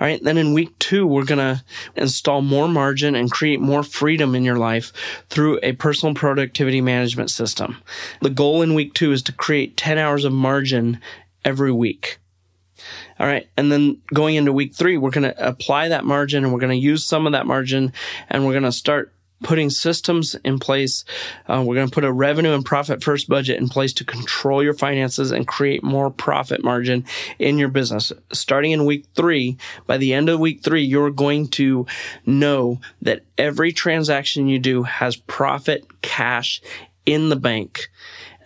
All 0.00 0.06
right. 0.06 0.22
Then 0.22 0.38
in 0.38 0.54
week 0.54 0.78
two, 0.78 1.06
we're 1.06 1.24
going 1.24 1.38
to 1.38 1.64
install 1.96 2.40
more 2.40 2.68
margin 2.68 3.14
and 3.14 3.30
create 3.30 3.60
more 3.60 3.82
freedom 3.82 4.34
in 4.34 4.44
your 4.44 4.56
life 4.56 4.92
through 5.28 5.58
a 5.62 5.72
personal 5.72 6.14
productivity 6.14 6.80
management 6.80 7.30
system. 7.30 7.78
The 8.22 8.30
goal 8.30 8.62
in 8.62 8.74
week 8.74 8.94
two 8.94 9.12
is 9.12 9.22
to 9.22 9.32
create 9.32 9.76
10 9.76 9.98
hours 9.98 10.24
of 10.24 10.32
margin 10.32 11.00
every 11.44 11.72
week. 11.72 12.18
All 13.18 13.26
right. 13.26 13.48
And 13.56 13.72
then 13.72 14.02
going 14.12 14.36
into 14.36 14.52
week 14.52 14.74
three, 14.74 14.98
we're 14.98 15.10
going 15.10 15.30
to 15.30 15.48
apply 15.48 15.88
that 15.88 16.04
margin 16.04 16.44
and 16.44 16.52
we're 16.52 16.60
going 16.60 16.70
to 16.70 16.76
use 16.76 17.04
some 17.04 17.26
of 17.26 17.32
that 17.32 17.46
margin 17.46 17.92
and 18.28 18.44
we're 18.44 18.52
going 18.52 18.64
to 18.64 18.72
start 18.72 19.12
putting 19.42 19.70
systems 19.70 20.34
in 20.44 20.58
place. 20.58 21.04
Uh, 21.46 21.62
we're 21.64 21.74
going 21.74 21.88
to 21.88 21.94
put 21.94 22.04
a 22.04 22.12
revenue 22.12 22.54
and 22.54 22.64
profit 22.64 23.02
first 23.02 23.28
budget 23.28 23.60
in 23.60 23.68
place 23.68 23.92
to 23.94 24.04
control 24.04 24.62
your 24.62 24.74
finances 24.74 25.30
and 25.30 25.46
create 25.46 25.82
more 25.82 26.10
profit 26.10 26.64
margin 26.64 27.04
in 27.38 27.58
your 27.58 27.68
business. 27.68 28.12
Starting 28.32 28.72
in 28.72 28.86
week 28.86 29.04
three, 29.14 29.56
by 29.86 29.96
the 29.98 30.12
end 30.14 30.28
of 30.28 30.40
week 30.40 30.62
three, 30.62 30.82
you're 30.82 31.10
going 31.10 31.48
to 31.48 31.86
know 32.24 32.80
that 33.02 33.22
every 33.36 33.72
transaction 33.72 34.48
you 34.48 34.58
do 34.58 34.82
has 34.84 35.16
profit 35.16 35.86
cash 36.02 36.62
in 37.04 37.28
the 37.28 37.36
bank 37.36 37.88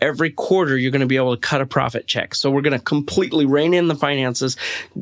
every 0.00 0.30
quarter 0.30 0.76
you're 0.76 0.90
going 0.90 1.00
to 1.00 1.06
be 1.06 1.16
able 1.16 1.34
to 1.34 1.40
cut 1.40 1.60
a 1.60 1.66
profit 1.66 2.06
check. 2.06 2.34
So 2.34 2.50
we're 2.50 2.62
going 2.62 2.78
to 2.78 2.84
completely 2.84 3.46
rein 3.46 3.74
in 3.74 3.88
the 3.88 3.94
finances, 3.94 4.56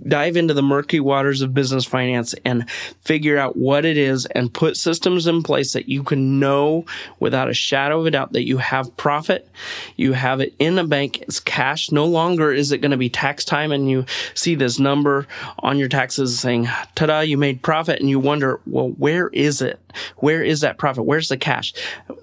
dive 0.07 0.37
into 0.37 0.55
the 0.55 0.63
murky 0.63 1.01
waters 1.01 1.43
of 1.43 1.55
business 1.55 1.85
finance 1.85 2.35
and 2.45 2.69
figure 3.01 3.39
out 3.39 3.57
what 3.57 3.85
it 3.85 3.97
is 3.97 4.27
and 4.27 4.53
put 4.53 4.77
systems 4.77 5.27
in 5.27 5.43
place 5.43 5.73
that 5.73 5.89
you 5.89 6.03
can 6.03 6.39
know 6.39 6.85
without 7.21 7.49
a 7.49 7.55
shadow 7.55 8.01
of 8.01 8.07
a 8.07 8.11
doubt 8.11 8.33
that 8.33 8.47
you 8.47 8.59
have 8.59 8.97
profit. 8.97 9.49
You 9.97 10.13
have 10.13 10.41
it 10.41 10.55
in 10.59 10.75
the 10.75 10.85
bank. 10.85 11.23
It's 11.23 11.41
cash. 11.41 11.91
No 11.91 12.05
longer 12.05 12.53
is 12.53 12.73
it 12.73 12.79
going 12.79 12.91
to 12.91 12.97
be 12.97 13.09
tax 13.09 13.45
time 13.45 13.73
and 13.73 13.91
you 13.91 14.05
see 14.35 14.55
this 14.55 14.79
number 14.79 15.27
on 15.61 15.79
your 15.79 15.89
taxes 15.89 16.39
saying, 16.39 16.67
ta-da, 16.95 17.21
you 17.21 17.39
made 17.39 17.63
profit 17.63 18.01
and 18.01 18.11
you 18.11 18.19
wonder, 18.19 18.61
well, 18.67 18.91
where 18.91 19.29
is 19.29 19.63
it? 19.63 19.81
Where 20.19 20.43
is 20.43 20.61
that 20.61 20.79
profit? 20.79 21.05
Where's 21.05 21.29
the 21.29 21.37
cash? 21.37 21.73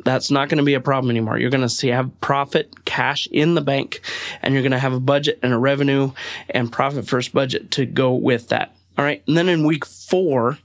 That's 0.04 0.30
not 0.32 0.50
going 0.50 0.60
to 0.60 0.64
be 0.64 0.76
a 0.76 0.80
problem 0.80 1.10
anymore. 1.10 1.38
You're 1.38 1.50
going 1.50 1.62
to 1.62 1.70
see 1.70 1.90
have 1.90 2.22
profit 2.22 2.65
cash 2.86 3.28
in 3.32 3.56
the 3.56 3.62
bank 3.62 4.02
and 4.42 4.54
you're 4.54 4.64
going 4.64 4.72
to 4.72 4.80
have 4.80 4.94
a 4.94 5.00
budget 5.00 5.40
and 5.44 5.54
a 5.54 5.58
revenue 5.58 6.12
and 6.50 6.72
profit 6.72 7.08
first 7.08 7.34
budget 7.34 7.72
to 7.72 7.86
go 7.86 8.14
with 8.14 8.50
that. 8.50 8.76
All 8.98 9.06
right. 9.06 9.22
And 9.28 9.38
then 9.38 9.50
in 9.50 9.66
week 9.66 9.86
four, 9.86 10.58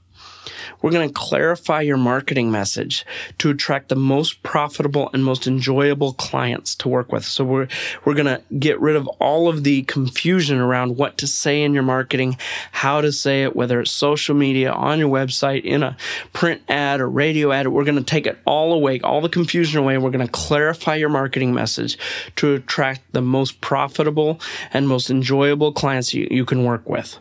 we're 0.81 0.91
going 0.91 1.07
to 1.07 1.13
clarify 1.13 1.81
your 1.81 1.97
marketing 1.97 2.51
message 2.51 3.05
to 3.37 3.49
attract 3.49 3.89
the 3.89 3.95
most 3.95 4.43
profitable 4.43 5.09
and 5.13 5.23
most 5.23 5.47
enjoyable 5.47 6.13
clients 6.13 6.75
to 6.75 6.89
work 6.89 7.11
with. 7.11 7.25
So 7.25 7.43
we're, 7.43 7.67
we're 8.05 8.13
going 8.13 8.25
to 8.25 8.41
get 8.57 8.79
rid 8.79 8.95
of 8.95 9.07
all 9.19 9.47
of 9.47 9.63
the 9.63 9.83
confusion 9.83 10.59
around 10.59 10.97
what 10.97 11.17
to 11.19 11.27
say 11.27 11.61
in 11.63 11.73
your 11.73 11.83
marketing, 11.83 12.37
how 12.71 13.01
to 13.01 13.11
say 13.11 13.43
it, 13.43 13.55
whether 13.55 13.79
it's 13.79 13.91
social 13.91 14.35
media, 14.35 14.71
on 14.71 14.99
your 14.99 15.09
website, 15.09 15.63
in 15.63 15.83
a 15.83 15.97
print 16.33 16.61
ad 16.67 17.01
or 17.01 17.09
radio 17.09 17.51
ad. 17.51 17.67
We're 17.67 17.83
going 17.83 17.97
to 17.97 18.03
take 18.03 18.27
it 18.27 18.39
all 18.45 18.73
away, 18.73 18.99
all 19.01 19.21
the 19.21 19.29
confusion 19.29 19.79
away. 19.79 19.97
We're 19.97 20.11
going 20.11 20.25
to 20.25 20.31
clarify 20.31 20.95
your 20.95 21.09
marketing 21.09 21.53
message 21.53 21.97
to 22.37 22.55
attract 22.55 23.01
the 23.13 23.21
most 23.21 23.61
profitable 23.61 24.39
and 24.73 24.87
most 24.87 25.09
enjoyable 25.09 25.71
clients 25.71 26.13
you, 26.13 26.27
you 26.29 26.45
can 26.45 26.63
work 26.63 26.87
with. 26.89 27.19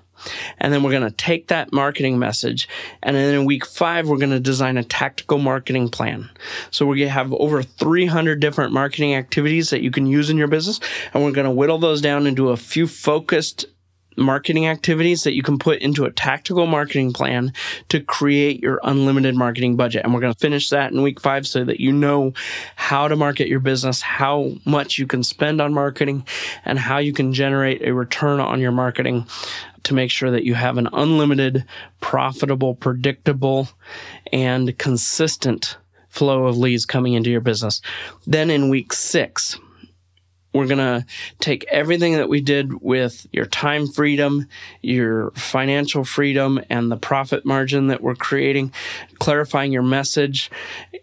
And 0.58 0.72
then 0.72 0.82
we're 0.82 0.90
going 0.90 1.02
to 1.02 1.10
take 1.10 1.48
that 1.48 1.72
marketing 1.72 2.18
message. 2.18 2.68
And 3.02 3.16
then 3.16 3.34
in 3.34 3.44
week 3.44 3.66
five, 3.66 4.08
we're 4.08 4.18
going 4.18 4.30
to 4.30 4.40
design 4.40 4.76
a 4.76 4.84
tactical 4.84 5.38
marketing 5.38 5.88
plan. 5.88 6.30
So 6.70 6.86
we're 6.86 6.96
going 6.96 7.08
to 7.08 7.12
have 7.12 7.32
over 7.34 7.62
300 7.62 8.40
different 8.40 8.72
marketing 8.72 9.14
activities 9.14 9.70
that 9.70 9.82
you 9.82 9.90
can 9.90 10.06
use 10.06 10.30
in 10.30 10.36
your 10.36 10.48
business. 10.48 10.80
And 11.12 11.24
we're 11.24 11.32
going 11.32 11.46
to 11.46 11.50
whittle 11.50 11.78
those 11.78 12.00
down 12.00 12.26
into 12.26 12.50
a 12.50 12.56
few 12.56 12.86
focused 12.86 13.66
marketing 14.20 14.68
activities 14.68 15.24
that 15.24 15.34
you 15.34 15.42
can 15.42 15.58
put 15.58 15.80
into 15.80 16.04
a 16.04 16.10
tactical 16.10 16.66
marketing 16.66 17.12
plan 17.12 17.52
to 17.88 18.00
create 18.00 18.62
your 18.62 18.80
unlimited 18.84 19.34
marketing 19.34 19.76
budget. 19.76 20.04
And 20.04 20.12
we're 20.12 20.20
going 20.20 20.34
to 20.34 20.38
finish 20.38 20.68
that 20.70 20.92
in 20.92 21.02
week 21.02 21.20
five 21.20 21.46
so 21.46 21.64
that 21.64 21.80
you 21.80 21.92
know 21.92 22.34
how 22.76 23.08
to 23.08 23.16
market 23.16 23.48
your 23.48 23.60
business, 23.60 24.02
how 24.02 24.52
much 24.64 24.98
you 24.98 25.06
can 25.06 25.22
spend 25.22 25.60
on 25.60 25.72
marketing, 25.72 26.26
and 26.64 26.78
how 26.78 26.98
you 26.98 27.12
can 27.12 27.32
generate 27.32 27.82
a 27.82 27.94
return 27.94 28.40
on 28.40 28.60
your 28.60 28.72
marketing 28.72 29.26
to 29.84 29.94
make 29.94 30.10
sure 30.10 30.30
that 30.30 30.44
you 30.44 30.54
have 30.54 30.76
an 30.76 30.88
unlimited, 30.92 31.64
profitable, 32.00 32.74
predictable, 32.74 33.68
and 34.32 34.76
consistent 34.78 35.78
flow 36.08 36.46
of 36.46 36.58
leads 36.58 36.84
coming 36.84 37.14
into 37.14 37.30
your 37.30 37.40
business. 37.40 37.80
Then 38.26 38.50
in 38.50 38.68
week 38.68 38.92
six, 38.92 39.58
we're 40.52 40.66
going 40.66 40.78
to 40.78 41.06
take 41.38 41.64
everything 41.70 42.14
that 42.14 42.28
we 42.28 42.40
did 42.40 42.82
with 42.82 43.26
your 43.32 43.46
time 43.46 43.86
freedom, 43.86 44.48
your 44.82 45.30
financial 45.32 46.04
freedom, 46.04 46.60
and 46.68 46.90
the 46.90 46.96
profit 46.96 47.44
margin 47.44 47.88
that 47.88 48.02
we're 48.02 48.16
creating, 48.16 48.72
clarifying 49.18 49.72
your 49.72 49.82
message 49.82 50.50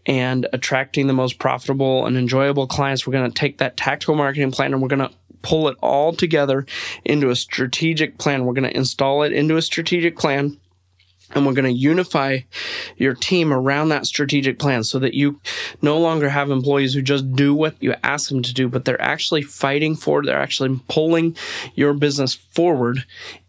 and 0.06 0.48
attracting 0.52 1.08
the 1.08 1.14
most 1.14 1.40
profitable 1.40 2.06
and 2.06 2.18
enjoyable 2.18 2.68
clients. 2.68 3.08
We're 3.08 3.14
going 3.14 3.32
to 3.32 3.40
take 3.40 3.60
that 3.60 3.78
tactical 3.78 4.16
marketing 4.16 4.52
plan 4.52 4.74
and 4.74 4.82
we're 4.82 4.90
going 4.90 5.08
to 5.08 5.16
pull 5.42 5.70
it 5.70 5.78
all 5.82 6.14
together 6.14 6.66
into 7.06 7.30
a 7.30 7.36
strategic 7.36 8.18
plan. 8.18 8.46
We're 8.46 8.54
going 8.54 8.70
to 8.70 8.76
install 8.76 9.24
it 9.24 9.32
into 9.32 9.56
a 9.56 9.62
strategic 9.62 10.18
plan 10.18 10.60
and 11.32 11.46
we're 11.46 11.54
going 11.54 11.66
to 11.66 11.80
unify 11.80 12.40
your 12.98 13.14
team 13.14 13.52
around 13.52 13.90
that 13.90 14.06
strategic 14.06 14.60
plan 14.60 14.84
so 14.84 15.00
that 15.00 15.14
you 15.14 15.40
no 15.82 15.98
longer 15.98 16.30
have 16.30 16.50
employees 16.50 16.94
who 16.94 17.02
just 17.02 17.32
do 17.34 17.54
what 17.54 17.76
you 17.82 17.94
ask 18.04 18.30
them 18.30 18.42
to 18.42 18.54
do, 18.54 18.70
but 18.70 18.86
they're 18.86 19.02
actually 19.02 19.42
fighting 19.42 19.96
for, 19.96 20.24
they're 20.24 20.40
actually 20.40 20.80
pulling 20.88 21.36
your 21.76 21.94
business 21.94 22.34
forward 22.34 23.06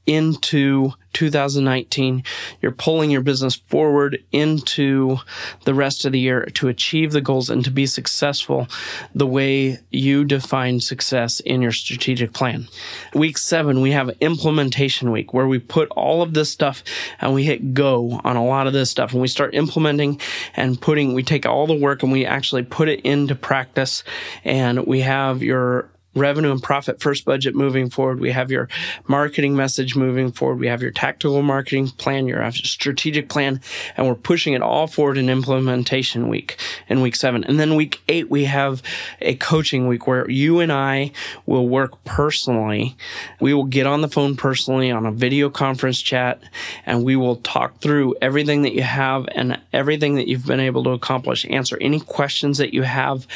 into 0.08 0.94
2019. 1.12 2.24
You're 2.62 2.72
pulling 2.72 3.10
your 3.10 3.20
business 3.20 3.54
forward 3.54 4.22
into 4.32 5.18
the 5.64 5.74
rest 5.74 6.04
of 6.04 6.12
the 6.12 6.18
year 6.18 6.46
to 6.54 6.68
achieve 6.68 7.12
the 7.12 7.20
goals 7.20 7.50
and 7.50 7.64
to 7.64 7.70
be 7.70 7.86
successful 7.86 8.68
the 9.14 9.26
way 9.26 9.78
you 9.90 10.24
define 10.24 10.80
success 10.80 11.40
in 11.40 11.60
your 11.60 11.72
strategic 11.72 12.32
plan. 12.32 12.68
Week 13.14 13.36
seven, 13.36 13.80
we 13.80 13.92
have 13.92 14.10
implementation 14.20 15.10
week 15.10 15.34
where 15.34 15.48
we 15.48 15.58
put 15.58 15.88
all 15.90 16.22
of 16.22 16.34
this 16.34 16.50
stuff 16.50 16.82
and 17.20 17.34
we 17.34 17.44
hit 17.44 17.74
go 17.74 18.20
on 18.24 18.36
a 18.36 18.44
lot 18.44 18.66
of 18.66 18.72
this 18.72 18.90
stuff 18.90 19.12
and 19.12 19.20
we 19.20 19.28
start 19.28 19.54
implementing 19.54 20.20
and 20.54 20.80
putting, 20.80 21.14
we 21.14 21.22
take 21.22 21.44
all 21.44 21.66
the 21.66 21.74
work 21.74 22.02
and 22.02 22.12
we 22.12 22.24
actually 22.24 22.62
put 22.62 22.88
it 22.88 23.00
into 23.00 23.34
practice 23.34 24.04
and 24.44 24.86
we 24.86 25.00
have 25.00 25.42
your 25.42 25.90
revenue 26.18 26.50
and 26.50 26.62
profit 26.62 27.00
first 27.00 27.24
budget 27.24 27.54
moving 27.54 27.90
forward. 27.90 28.20
We 28.20 28.30
have 28.32 28.50
your 28.50 28.68
marketing 29.06 29.56
message 29.56 29.96
moving 29.96 30.32
forward. 30.32 30.58
We 30.58 30.68
have 30.68 30.82
your 30.82 30.90
tactical 30.90 31.42
marketing 31.42 31.88
plan, 31.90 32.26
your 32.26 32.50
strategic 32.52 33.28
plan, 33.28 33.60
and 33.96 34.06
we're 34.06 34.14
pushing 34.14 34.54
it 34.54 34.62
all 34.62 34.86
forward 34.86 35.18
in 35.18 35.28
implementation 35.30 36.28
week 36.28 36.56
in 36.88 37.00
week 37.00 37.16
seven. 37.16 37.44
And 37.44 37.58
then 37.58 37.74
week 37.74 38.00
eight, 38.08 38.30
we 38.30 38.44
have 38.44 38.82
a 39.20 39.34
coaching 39.36 39.88
week 39.88 40.06
where 40.06 40.28
you 40.30 40.60
and 40.60 40.72
I 40.72 41.12
will 41.46 41.68
work 41.68 42.02
personally. 42.04 42.96
We 43.40 43.54
will 43.54 43.64
get 43.64 43.86
on 43.86 44.00
the 44.00 44.08
phone 44.08 44.36
personally 44.36 44.90
on 44.90 45.06
a 45.06 45.12
video 45.12 45.50
conference 45.50 46.00
chat 46.00 46.40
and 46.86 47.04
we 47.04 47.16
will 47.16 47.36
talk 47.36 47.80
through 47.80 48.16
everything 48.20 48.62
that 48.62 48.74
you 48.74 48.82
have 48.82 49.26
and 49.34 49.58
everything 49.72 50.16
that 50.16 50.28
you've 50.28 50.46
been 50.46 50.60
able 50.60 50.84
to 50.84 50.90
accomplish, 50.90 51.46
answer 51.50 51.78
any 51.80 52.00
questions 52.00 52.58
that 52.58 52.74
you 52.74 52.82
have. 52.82 53.26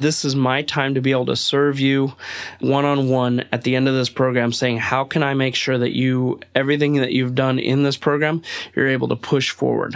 This 0.00 0.24
is 0.24 0.34
my 0.34 0.62
time 0.62 0.94
to 0.94 1.00
be 1.00 1.12
able 1.12 1.26
to 1.26 1.36
serve 1.36 1.78
you 1.78 2.14
one 2.60 2.84
on 2.84 3.08
one 3.08 3.44
at 3.52 3.62
the 3.62 3.76
end 3.76 3.88
of 3.88 3.94
this 3.94 4.08
program 4.08 4.52
saying, 4.52 4.78
How 4.78 5.04
can 5.04 5.22
I 5.22 5.34
make 5.34 5.54
sure 5.54 5.78
that 5.78 5.94
you, 5.94 6.40
everything 6.54 6.94
that 6.94 7.12
you've 7.12 7.34
done 7.34 7.58
in 7.58 7.82
this 7.82 7.96
program, 7.96 8.42
you're 8.74 8.88
able 8.88 9.08
to 9.08 9.16
push 9.16 9.50
forward? 9.50 9.94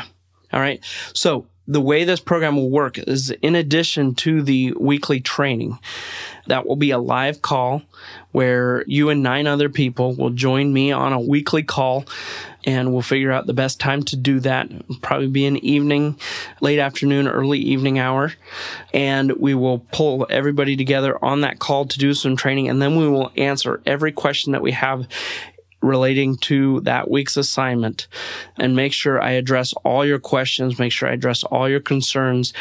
All 0.53 0.61
right. 0.61 0.83
So 1.13 1.47
the 1.69 1.81
way 1.81 2.05
this 2.05 2.21
program 2.21 2.57
will 2.57 2.71
work 2.71 2.99
is 2.99 3.31
in 3.31 3.55
addition 3.57 4.15
to 4.15 4.43
the 4.43 4.73
weekly 4.79 5.21
training, 5.21 5.79
that 6.47 6.67
will 6.67 6.77
be 6.77 6.91
a 6.91 6.99
live 6.99 7.43
call 7.43 7.83
where 8.33 8.85
you 8.87 9.11
and 9.11 9.23
nine 9.23 9.47
other 9.47 9.69
people 9.69 10.15
will 10.15 10.31
join 10.31 10.73
me 10.73 10.93
on 10.93 11.13
a 11.13 11.21
weekly 11.21 11.63
call 11.63 12.05
and 12.67 12.93
we'll 12.93 13.01
figure 13.01 13.31
out 13.31 13.47
the 13.47 13.55
best 13.55 13.79
time 13.79 14.03
to 14.03 14.17
do 14.17 14.41
that. 14.41 14.71
It'll 14.71 14.97
probably 14.97 15.29
be 15.29 15.47
an 15.47 15.57
evening, 15.59 16.19
late 16.61 16.81
afternoon, 16.81 17.29
early 17.29 17.61
evening 17.61 18.01
hour. 18.01 18.33
And 18.93 19.33
we 19.37 19.55
will 19.55 19.79
pull 19.93 20.27
everybody 20.29 20.77
together 20.77 21.25
on 21.25 21.43
that 21.43 21.61
call 21.61 21.87
to 21.87 21.99
do 21.99 22.13
some 22.13 22.37
training. 22.37 22.69
And 22.69 22.83
then 22.83 22.97
we 22.97 23.09
will 23.09 23.31
answer 23.37 23.81
every 23.87 24.11
question 24.11 24.53
that 24.53 24.63
we 24.63 24.73
have 24.73 25.07
relating 25.81 26.37
to 26.37 26.81
that 26.81 27.09
week's 27.09 27.37
assignment 27.37 28.09
and 28.59 28.75
make 28.75 28.93
sure 28.93 29.23
I 29.23 29.33
address 29.33 29.73
all 29.85 30.05
your 30.05 30.19
questions, 30.19 30.79
make 30.79 30.91
sure 30.91 31.09
I 31.09 31.13
address 31.13 31.45
all 31.45 31.69
your 31.69 31.81
concerns 31.81 32.53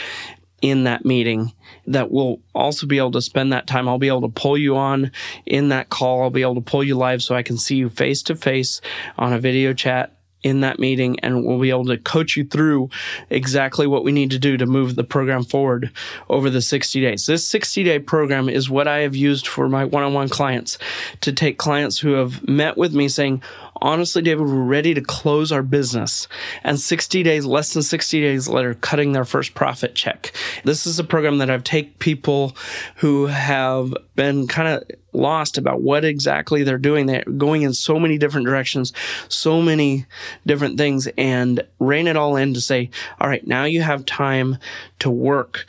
in 0.61 0.83
that 0.83 1.03
meeting 1.03 1.51
that 1.87 2.11
we'll 2.11 2.39
also 2.53 2.87
be 2.87 2.97
able 2.97 3.11
to 3.11 3.21
spend 3.21 3.53
that 3.53 3.67
time. 3.67 3.87
I'll 3.87 3.97
be 3.97 4.07
able 4.07 4.21
to 4.21 4.29
pull 4.29 4.57
you 4.57 4.75
on 4.75 5.11
in 5.45 5.69
that 5.69 5.89
call. 5.89 6.23
I'll 6.23 6.29
be 6.29 6.41
able 6.41 6.55
to 6.55 6.61
pull 6.61 6.83
you 6.83 6.95
live 6.95 7.21
so 7.21 7.35
I 7.35 7.43
can 7.43 7.57
see 7.57 7.75
you 7.75 7.89
face 7.89 8.21
to 8.23 8.35
face 8.35 8.81
on 9.17 9.33
a 9.33 9.39
video 9.39 9.73
chat 9.73 10.14
in 10.45 10.61
that 10.61 10.77
meeting 10.77 11.19
and 11.21 11.43
we'll 11.43 11.59
be 11.59 11.71
able 11.71 11.85
to 11.85 11.97
coach 11.97 12.37
you 12.37 12.45
through 12.45 12.87
exactly 13.31 13.87
what 13.87 14.03
we 14.03 14.11
need 14.11 14.29
to 14.29 14.37
do 14.37 14.55
to 14.57 14.67
move 14.67 14.95
the 14.95 15.03
program 15.03 15.43
forward 15.43 15.91
over 16.29 16.51
the 16.51 16.61
60 16.61 17.01
days. 17.01 17.25
This 17.25 17.49
60 17.49 17.83
day 17.83 17.97
program 17.97 18.47
is 18.47 18.69
what 18.69 18.87
I 18.87 18.99
have 18.99 19.15
used 19.15 19.47
for 19.47 19.67
my 19.67 19.85
one 19.85 20.03
on 20.03 20.13
one 20.13 20.29
clients 20.29 20.77
to 21.21 21.33
take 21.33 21.57
clients 21.57 21.97
who 21.97 22.11
have 22.11 22.47
met 22.47 22.77
with 22.77 22.93
me 22.93 23.09
saying, 23.09 23.41
honestly, 23.81 24.21
David, 24.21 24.45
we're 24.45 24.63
ready 24.63 24.93
to 24.93 25.01
close 25.01 25.51
our 25.51 25.63
business. 25.63 26.27
And 26.63 26.79
60 26.79 27.23
days, 27.23 27.47
less 27.47 27.73
than 27.73 27.81
60 27.81 28.21
days 28.21 28.47
later, 28.47 28.75
cutting 28.75 29.13
their 29.13 29.25
first 29.25 29.55
profit 29.55 29.95
check. 29.95 30.31
This 30.63 30.85
is 30.85 30.99
a 30.99 31.03
program 31.03 31.39
that 31.39 31.49
I've 31.49 31.63
taken 31.63 31.93
people 31.97 32.55
who 32.97 33.25
have 33.25 33.95
been 34.15 34.47
kind 34.47 34.67
of 34.67 34.83
lost 35.13 35.57
about 35.57 35.81
what 35.81 36.05
exactly 36.05 36.63
they're 36.63 36.77
doing. 36.77 37.05
They're 37.05 37.23
going 37.23 37.63
in 37.63 37.73
so 37.73 37.99
many 37.99 38.17
different 38.17 38.47
directions, 38.47 38.93
so 39.29 39.61
many 39.61 40.05
different 40.45 40.77
things, 40.77 41.07
and 41.17 41.61
rein 41.79 42.07
it 42.07 42.17
all 42.17 42.35
in 42.35 42.53
to 42.53 42.61
say, 42.61 42.89
all 43.19 43.27
right, 43.27 43.45
now 43.45 43.65
you 43.65 43.81
have 43.81 44.05
time 44.05 44.57
to 44.99 45.09
work 45.09 45.65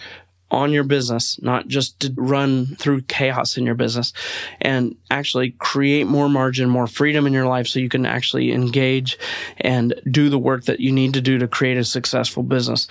on 0.50 0.72
your 0.72 0.84
business, 0.84 1.40
not 1.42 1.66
just 1.66 1.98
to 2.00 2.12
run 2.16 2.66
through 2.76 3.02
chaos 3.02 3.56
in 3.56 3.66
your 3.66 3.74
business 3.74 4.12
and 4.60 4.96
actually 5.10 5.50
create 5.58 6.06
more 6.06 6.28
margin, 6.28 6.68
more 6.68 6.86
freedom 6.86 7.26
in 7.26 7.32
your 7.32 7.46
life 7.46 7.66
so 7.66 7.80
you 7.80 7.88
can 7.88 8.06
actually 8.06 8.52
engage 8.52 9.18
and 9.58 9.94
do 10.08 10.28
the 10.28 10.38
work 10.38 10.64
that 10.64 10.78
you 10.78 10.92
need 10.92 11.14
to 11.14 11.20
do 11.20 11.36
to 11.38 11.48
create 11.48 11.76
a 11.76 11.84
successful 11.84 12.44
business 12.44 12.86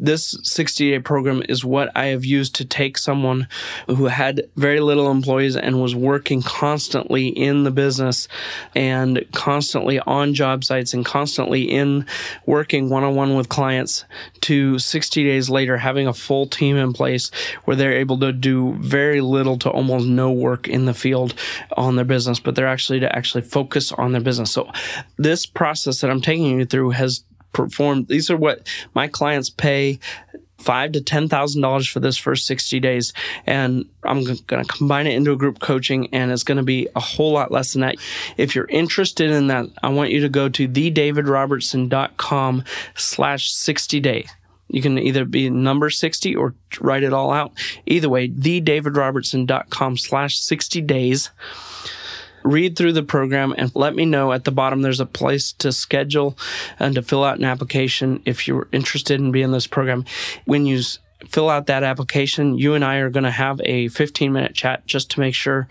this 0.00 0.36
60 0.42 0.90
day 0.90 0.98
program 0.98 1.42
is 1.48 1.64
what 1.64 1.90
I 1.94 2.06
have 2.06 2.24
used 2.24 2.54
to 2.56 2.64
take 2.64 2.96
someone 2.96 3.46
who 3.86 4.06
had 4.06 4.48
very 4.56 4.80
little 4.80 5.10
employees 5.10 5.56
and 5.56 5.80
was 5.80 5.94
working 5.94 6.42
constantly 6.42 7.28
in 7.28 7.64
the 7.64 7.70
business 7.70 8.26
and 8.74 9.24
constantly 9.32 10.00
on 10.00 10.32
job 10.34 10.64
sites 10.64 10.94
and 10.94 11.04
constantly 11.04 11.62
in 11.62 12.06
working 12.46 12.88
one 12.88 13.04
on 13.04 13.14
one 13.14 13.36
with 13.36 13.50
clients 13.50 14.04
to 14.40 14.78
60 14.78 15.22
days 15.22 15.50
later 15.50 15.76
having 15.76 16.06
a 16.06 16.14
full 16.14 16.46
team 16.46 16.76
in 16.76 16.92
place 16.92 17.30
where 17.64 17.76
they're 17.76 17.92
able 17.92 18.18
to 18.18 18.32
do 18.32 18.74
very 18.76 19.20
little 19.20 19.58
to 19.58 19.70
almost 19.70 20.06
no 20.06 20.32
work 20.32 20.66
in 20.66 20.86
the 20.86 20.94
field 20.94 21.34
on 21.76 21.96
their 21.96 22.04
business, 22.04 22.40
but 22.40 22.54
they're 22.54 22.66
actually 22.66 23.00
to 23.00 23.14
actually 23.16 23.42
focus 23.42 23.92
on 23.92 24.12
their 24.12 24.20
business. 24.20 24.50
So 24.50 24.70
this 25.18 25.44
process 25.44 26.00
that 26.00 26.10
I'm 26.10 26.22
taking 26.22 26.58
you 26.58 26.64
through 26.64 26.90
has 26.90 27.24
perform. 27.52 28.04
These 28.04 28.30
are 28.30 28.36
what 28.36 28.66
my 28.94 29.08
clients 29.08 29.50
pay 29.50 29.98
five 30.60 30.92
to 30.92 31.00
ten 31.00 31.28
thousand 31.28 31.62
dollars 31.62 31.86
for 31.88 32.00
this 32.00 32.16
first 32.16 32.46
60 32.46 32.80
days. 32.80 33.12
And 33.46 33.86
i'm 34.04 34.22
going 34.24 34.36
to 34.36 34.64
combine 34.64 35.06
it 35.06 35.14
into 35.14 35.32
a 35.32 35.36
group 35.36 35.60
coaching 35.60 36.08
and 36.12 36.30
it's 36.30 36.42
going 36.42 36.58
to 36.58 36.62
be 36.62 36.88
a 36.94 37.00
whole 37.00 37.32
lot 37.32 37.50
less 37.50 37.72
than 37.72 37.80
that. 37.80 37.96
If 38.36 38.54
you're 38.54 38.66
interested 38.66 39.30
in 39.30 39.48
that 39.48 39.66
i 39.82 39.88
want 39.88 40.10
you 40.10 40.20
to 40.20 40.28
go 40.28 40.48
to 40.48 40.68
thedavidrobertson.com 40.68 42.64
slash 42.94 43.50
60 43.52 44.00
day. 44.00 44.26
You 44.68 44.82
can 44.82 44.98
either 44.98 45.24
be 45.24 45.50
number 45.50 45.90
60 45.90 46.36
or 46.36 46.54
write 46.80 47.02
it 47.02 47.12
all 47.12 47.32
out. 47.32 47.52
Either 47.86 48.08
way 48.08 48.28
thedavidrobertson.com 48.28 49.96
slash 49.96 50.38
60 50.38 50.80
days 50.82 51.30
read 52.42 52.76
through 52.76 52.92
the 52.92 53.02
program 53.02 53.54
and 53.56 53.74
let 53.74 53.94
me 53.94 54.04
know. 54.04 54.32
At 54.32 54.44
the 54.44 54.50
bottom 54.50 54.82
there's 54.82 55.00
a 55.00 55.06
place 55.06 55.52
to 55.54 55.72
schedule 55.72 56.36
and 56.78 56.94
to 56.94 57.02
fill 57.02 57.24
out 57.24 57.38
an 57.38 57.44
application 57.44 58.22
if 58.24 58.46
you're 58.46 58.68
interested 58.72 59.20
in 59.20 59.32
being 59.32 59.46
in 59.46 59.52
this 59.52 59.66
program. 59.66 60.04
When 60.44 60.66
you 60.66 60.82
fill 61.28 61.50
out 61.50 61.66
that 61.66 61.82
application, 61.82 62.56
you 62.58 62.74
and 62.74 62.84
I 62.84 62.96
are 62.96 63.10
going 63.10 63.24
to 63.24 63.30
have 63.30 63.60
a 63.64 63.88
15 63.88 64.32
minute 64.32 64.54
chat 64.54 64.86
just 64.86 65.10
to 65.12 65.20
make 65.20 65.34
sure 65.34 65.68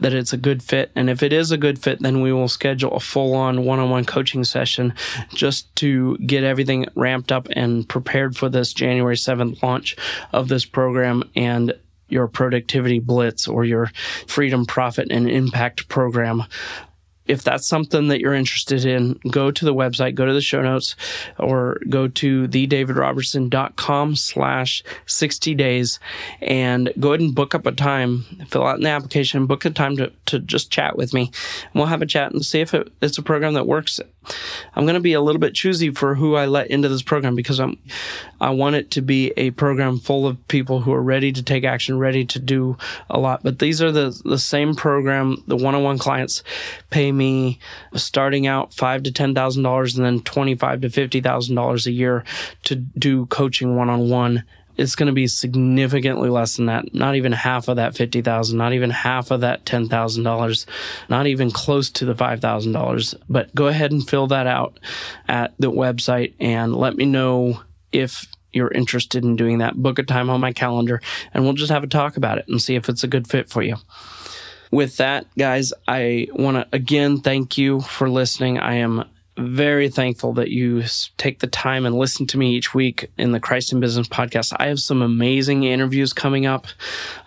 that 0.00 0.12
it's 0.12 0.32
a 0.32 0.36
good 0.36 0.62
fit. 0.62 0.90
And 0.94 1.10
if 1.10 1.22
it 1.22 1.32
is 1.32 1.50
a 1.50 1.58
good 1.58 1.78
fit, 1.78 2.00
then 2.00 2.20
we 2.20 2.32
will 2.32 2.48
schedule 2.48 2.92
a 2.92 3.00
full 3.00 3.34
on 3.34 3.64
one 3.64 3.78
on 3.78 3.90
one 3.90 4.04
coaching 4.04 4.44
session 4.44 4.94
just 5.34 5.74
to 5.76 6.16
get 6.18 6.44
everything 6.44 6.86
ramped 6.94 7.32
up 7.32 7.48
and 7.52 7.88
prepared 7.88 8.36
for 8.36 8.48
this 8.48 8.72
January 8.72 9.16
7th 9.16 9.62
launch 9.62 9.96
of 10.32 10.48
this 10.48 10.64
program. 10.64 11.28
And 11.34 11.74
your 12.12 12.28
productivity 12.28 12.98
blitz 12.98 13.48
or 13.48 13.64
your 13.64 13.90
freedom 14.26 14.66
profit 14.66 15.08
and 15.10 15.28
impact 15.28 15.88
program 15.88 16.44
if 17.32 17.42
that's 17.42 17.66
something 17.66 18.08
that 18.08 18.20
you're 18.20 18.34
interested 18.34 18.84
in, 18.84 19.18
go 19.30 19.50
to 19.50 19.64
the 19.64 19.74
website, 19.74 20.14
go 20.14 20.26
to 20.26 20.34
the 20.34 20.42
show 20.42 20.60
notes, 20.60 20.94
or 21.38 21.80
go 21.88 22.06
to 22.06 22.46
thedavidrobertson.com 22.46 24.14
slash 24.16 24.84
60 25.06 25.54
days 25.54 25.98
and 26.42 26.92
go 27.00 27.08
ahead 27.12 27.20
and 27.20 27.34
book 27.34 27.54
up 27.54 27.64
a 27.64 27.72
time, 27.72 28.24
fill 28.48 28.66
out 28.66 28.78
an 28.78 28.86
application, 28.86 29.46
book 29.46 29.64
a 29.64 29.70
time 29.70 29.96
to, 29.96 30.12
to 30.26 30.38
just 30.40 30.70
chat 30.70 30.96
with 30.96 31.14
me. 31.14 31.32
And 31.72 31.74
we'll 31.74 31.86
have 31.86 32.02
a 32.02 32.06
chat 32.06 32.32
and 32.32 32.44
see 32.44 32.60
if 32.60 32.74
it, 32.74 32.92
it's 33.00 33.16
a 33.16 33.22
program 33.22 33.54
that 33.54 33.66
works. 33.66 33.98
I'm 34.74 34.84
going 34.84 34.94
to 34.94 35.00
be 35.00 35.14
a 35.14 35.20
little 35.20 35.40
bit 35.40 35.54
choosy 35.54 35.90
for 35.90 36.14
who 36.14 36.36
I 36.36 36.46
let 36.46 36.68
into 36.68 36.88
this 36.88 37.02
program 37.02 37.34
because 37.34 37.58
I'm, 37.58 37.78
I 38.40 38.50
want 38.50 38.76
it 38.76 38.90
to 38.92 39.02
be 39.02 39.32
a 39.36 39.50
program 39.52 39.98
full 39.98 40.26
of 40.26 40.46
people 40.48 40.80
who 40.80 40.92
are 40.92 41.02
ready 41.02 41.32
to 41.32 41.42
take 41.42 41.64
action, 41.64 41.98
ready 41.98 42.24
to 42.26 42.38
do 42.38 42.76
a 43.08 43.18
lot. 43.18 43.42
But 43.42 43.58
these 43.58 43.80
are 43.82 43.90
the, 43.90 44.20
the 44.24 44.38
same 44.38 44.74
program, 44.74 45.42
the 45.46 45.56
one-on-one 45.56 45.98
clients 45.98 46.42
pay 46.90 47.10
me 47.10 47.21
starting 47.94 48.46
out 48.46 48.72
five 48.72 49.02
to 49.04 49.12
ten 49.12 49.34
thousand 49.34 49.62
dollars 49.62 49.96
and 49.96 50.04
then 50.04 50.20
twenty-five 50.20 50.80
to 50.80 50.90
fifty 50.90 51.20
thousand 51.20 51.54
dollars 51.56 51.86
a 51.86 51.92
year 51.92 52.24
to 52.64 52.76
do 52.76 53.26
coaching 53.26 53.76
one-on-one 53.76 54.44
it's 54.76 54.94
going 54.94 55.06
to 55.06 55.12
be 55.12 55.26
significantly 55.26 56.30
less 56.30 56.56
than 56.56 56.66
that. 56.66 56.94
Not 56.94 57.16
even 57.16 57.32
half 57.32 57.68
of 57.68 57.76
that 57.76 57.94
fifty 57.94 58.22
thousand. 58.22 58.58
Not 58.58 58.72
even 58.72 58.90
half 58.90 59.30
of 59.30 59.42
that 59.42 59.66
ten 59.66 59.88
thousand 59.88 60.24
dollars. 60.24 60.66
Not 61.08 61.26
even 61.26 61.50
close 61.50 61.90
to 61.90 62.04
the 62.04 62.14
five 62.14 62.40
thousand 62.40 62.72
dollars. 62.72 63.14
But 63.28 63.54
go 63.54 63.66
ahead 63.66 63.92
and 63.92 64.06
fill 64.06 64.28
that 64.28 64.46
out 64.46 64.78
at 65.28 65.54
the 65.58 65.70
website 65.70 66.34
and 66.40 66.74
let 66.74 66.96
me 66.96 67.04
know 67.04 67.60
if 67.92 68.26
you're 68.52 68.72
interested 68.72 69.24
in 69.24 69.36
doing 69.36 69.58
that. 69.58 69.74
Book 69.74 69.98
a 69.98 70.02
time 70.02 70.30
on 70.30 70.40
my 70.40 70.52
calendar, 70.52 71.00
and 71.34 71.44
we'll 71.44 71.52
just 71.54 71.72
have 71.72 71.84
a 71.84 71.88
talk 71.88 72.16
about 72.16 72.38
it 72.38 72.46
and 72.48 72.60
see 72.60 72.74
if 72.74 72.88
it's 72.88 73.04
a 73.04 73.08
good 73.08 73.28
fit 73.28 73.48
for 73.48 73.62
you 73.62 73.76
with 74.72 74.96
that, 74.96 75.26
guys, 75.38 75.72
I 75.86 76.26
want 76.32 76.56
to 76.56 76.66
again 76.76 77.18
thank 77.18 77.56
you 77.56 77.82
for 77.82 78.10
listening. 78.10 78.58
I 78.58 78.76
am 78.76 79.04
very 79.38 79.88
thankful 79.88 80.34
that 80.34 80.50
you 80.50 80.82
take 81.16 81.38
the 81.38 81.46
time 81.46 81.86
and 81.86 81.96
listen 81.96 82.26
to 82.26 82.38
me 82.38 82.54
each 82.54 82.74
week 82.74 83.10
in 83.16 83.32
the 83.32 83.40
Christ 83.40 83.72
in 83.72 83.80
Business 83.80 84.08
podcast. 84.08 84.54
I 84.58 84.66
have 84.66 84.80
some 84.80 85.00
amazing 85.00 85.64
interviews 85.64 86.12
coming 86.12 86.44
up. 86.44 86.66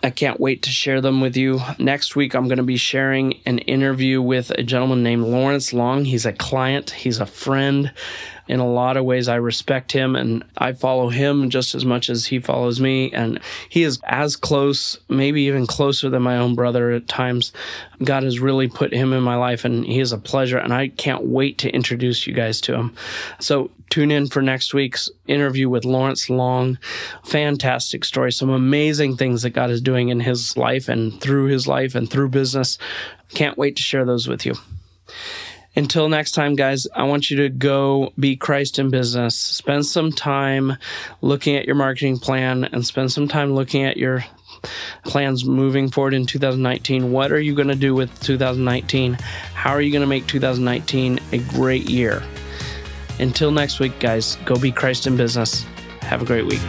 I 0.02 0.10
can't 0.10 0.38
wait 0.38 0.62
to 0.62 0.70
share 0.70 1.00
them 1.00 1.20
with 1.20 1.36
you. 1.36 1.60
Next 1.78 2.14
week, 2.14 2.34
I'm 2.34 2.46
going 2.46 2.58
to 2.58 2.64
be 2.64 2.76
sharing 2.76 3.40
an 3.44 3.58
interview 3.58 4.22
with 4.22 4.50
a 4.50 4.62
gentleman 4.62 5.02
named 5.02 5.24
Lawrence 5.24 5.72
Long. 5.72 6.04
He's 6.04 6.26
a 6.26 6.32
client, 6.32 6.90
he's 6.90 7.18
a 7.18 7.26
friend 7.26 7.92
in 8.48 8.60
a 8.60 8.68
lot 8.68 8.96
of 8.96 9.04
ways, 9.04 9.28
I 9.28 9.36
respect 9.36 9.92
him 9.92 10.14
and 10.14 10.44
I 10.56 10.72
follow 10.72 11.08
him 11.08 11.50
just 11.50 11.74
as 11.74 11.84
much 11.84 12.08
as 12.08 12.26
he 12.26 12.38
follows 12.38 12.80
me. 12.80 13.10
And 13.12 13.40
he 13.68 13.82
is 13.82 14.00
as 14.04 14.36
close, 14.36 14.98
maybe 15.08 15.42
even 15.42 15.66
closer 15.66 16.08
than 16.08 16.22
my 16.22 16.36
own 16.36 16.54
brother 16.54 16.92
at 16.92 17.08
times. 17.08 17.52
God 18.02 18.22
has 18.22 18.38
really 18.38 18.68
put 18.68 18.92
him 18.92 19.12
in 19.12 19.22
my 19.22 19.36
life 19.36 19.64
and 19.64 19.84
he 19.84 20.00
is 20.00 20.12
a 20.12 20.18
pleasure. 20.18 20.58
And 20.58 20.72
I 20.72 20.88
can't 20.88 21.26
wait 21.26 21.58
to 21.58 21.70
introduce 21.70 22.26
you 22.26 22.34
guys 22.34 22.60
to 22.62 22.74
him. 22.74 22.94
So 23.40 23.70
tune 23.90 24.10
in 24.10 24.28
for 24.28 24.42
next 24.42 24.72
week's 24.72 25.10
interview 25.26 25.68
with 25.68 25.84
Lawrence 25.84 26.30
Long. 26.30 26.78
Fantastic 27.24 28.04
story. 28.04 28.30
Some 28.30 28.50
amazing 28.50 29.16
things 29.16 29.42
that 29.42 29.50
God 29.50 29.70
is 29.70 29.80
doing 29.80 30.08
in 30.08 30.20
his 30.20 30.56
life 30.56 30.88
and 30.88 31.20
through 31.20 31.46
his 31.46 31.66
life 31.66 31.94
and 31.94 32.08
through 32.08 32.28
business. 32.28 32.78
Can't 33.30 33.58
wait 33.58 33.76
to 33.76 33.82
share 33.82 34.04
those 34.04 34.28
with 34.28 34.46
you. 34.46 34.54
Until 35.76 36.08
next 36.08 36.32
time, 36.32 36.54
guys, 36.56 36.86
I 36.94 37.02
want 37.02 37.30
you 37.30 37.36
to 37.36 37.50
go 37.50 38.12
be 38.18 38.34
Christ 38.34 38.78
in 38.78 38.88
business. 38.88 39.36
Spend 39.36 39.84
some 39.84 40.10
time 40.10 40.78
looking 41.20 41.54
at 41.54 41.66
your 41.66 41.74
marketing 41.74 42.18
plan 42.18 42.64
and 42.64 42.84
spend 42.84 43.12
some 43.12 43.28
time 43.28 43.54
looking 43.54 43.84
at 43.84 43.98
your 43.98 44.24
plans 45.04 45.44
moving 45.44 45.90
forward 45.90 46.14
in 46.14 46.24
2019. 46.24 47.12
What 47.12 47.30
are 47.30 47.38
you 47.38 47.54
going 47.54 47.68
to 47.68 47.74
do 47.74 47.94
with 47.94 48.18
2019? 48.22 49.18
How 49.52 49.72
are 49.72 49.82
you 49.82 49.92
going 49.92 50.00
to 50.00 50.06
make 50.06 50.26
2019 50.26 51.20
a 51.32 51.38
great 51.38 51.90
year? 51.90 52.22
Until 53.18 53.50
next 53.50 53.78
week, 53.78 53.98
guys, 54.00 54.36
go 54.46 54.56
be 54.56 54.72
Christ 54.72 55.06
in 55.06 55.14
business. 55.14 55.66
Have 56.00 56.22
a 56.22 56.24
great 56.24 56.46
week. 56.46 56.62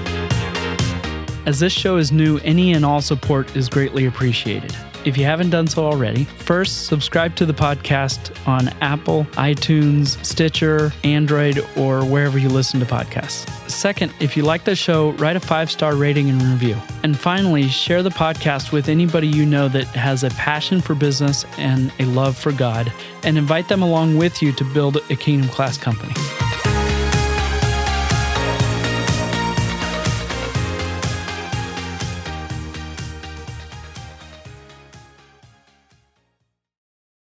As 1.45 1.61
this 1.61 1.71
show 1.71 1.95
is 1.95 2.11
new, 2.11 2.39
any 2.39 2.73
and 2.73 2.83
all 2.83 3.01
support 3.01 3.55
is 3.55 3.69
greatly 3.69 4.05
appreciated. 4.05 4.75
If 5.07 5.17
you 5.17 5.23
haven't 5.23 5.51
done 5.51 5.67
so 5.67 5.85
already, 5.85 6.25
first 6.25 6.87
subscribe 6.87 7.33
to 7.37 7.45
the 7.45 7.53
podcast 7.53 8.35
on 8.45 8.67
Apple, 8.81 9.23
iTunes, 9.35 10.21
Stitcher, 10.25 10.91
Android, 11.05 11.65
or 11.77 12.03
wherever 12.03 12.37
you 12.37 12.49
listen 12.49 12.81
to 12.81 12.85
podcasts. 12.85 13.49
Second, 13.69 14.13
if 14.19 14.35
you 14.35 14.43
like 14.43 14.65
the 14.65 14.75
show, 14.75 15.11
write 15.11 15.37
a 15.37 15.39
five 15.39 15.71
star 15.71 15.95
rating 15.95 16.29
and 16.29 16.41
review. 16.41 16.75
And 17.03 17.17
finally, 17.17 17.69
share 17.69 18.03
the 18.03 18.09
podcast 18.09 18.73
with 18.73 18.89
anybody 18.89 19.29
you 19.29 19.45
know 19.45 19.69
that 19.69 19.85
has 19.85 20.25
a 20.25 20.29
passion 20.31 20.81
for 20.81 20.93
business 20.93 21.45
and 21.57 21.89
a 21.99 22.05
love 22.07 22.37
for 22.37 22.51
God, 22.51 22.91
and 23.23 23.37
invite 23.37 23.69
them 23.69 23.81
along 23.81 24.17
with 24.17 24.41
you 24.41 24.51
to 24.51 24.65
build 24.73 24.97
a 25.09 25.15
kingdom 25.15 25.47
class 25.47 25.77
company. 25.77 26.13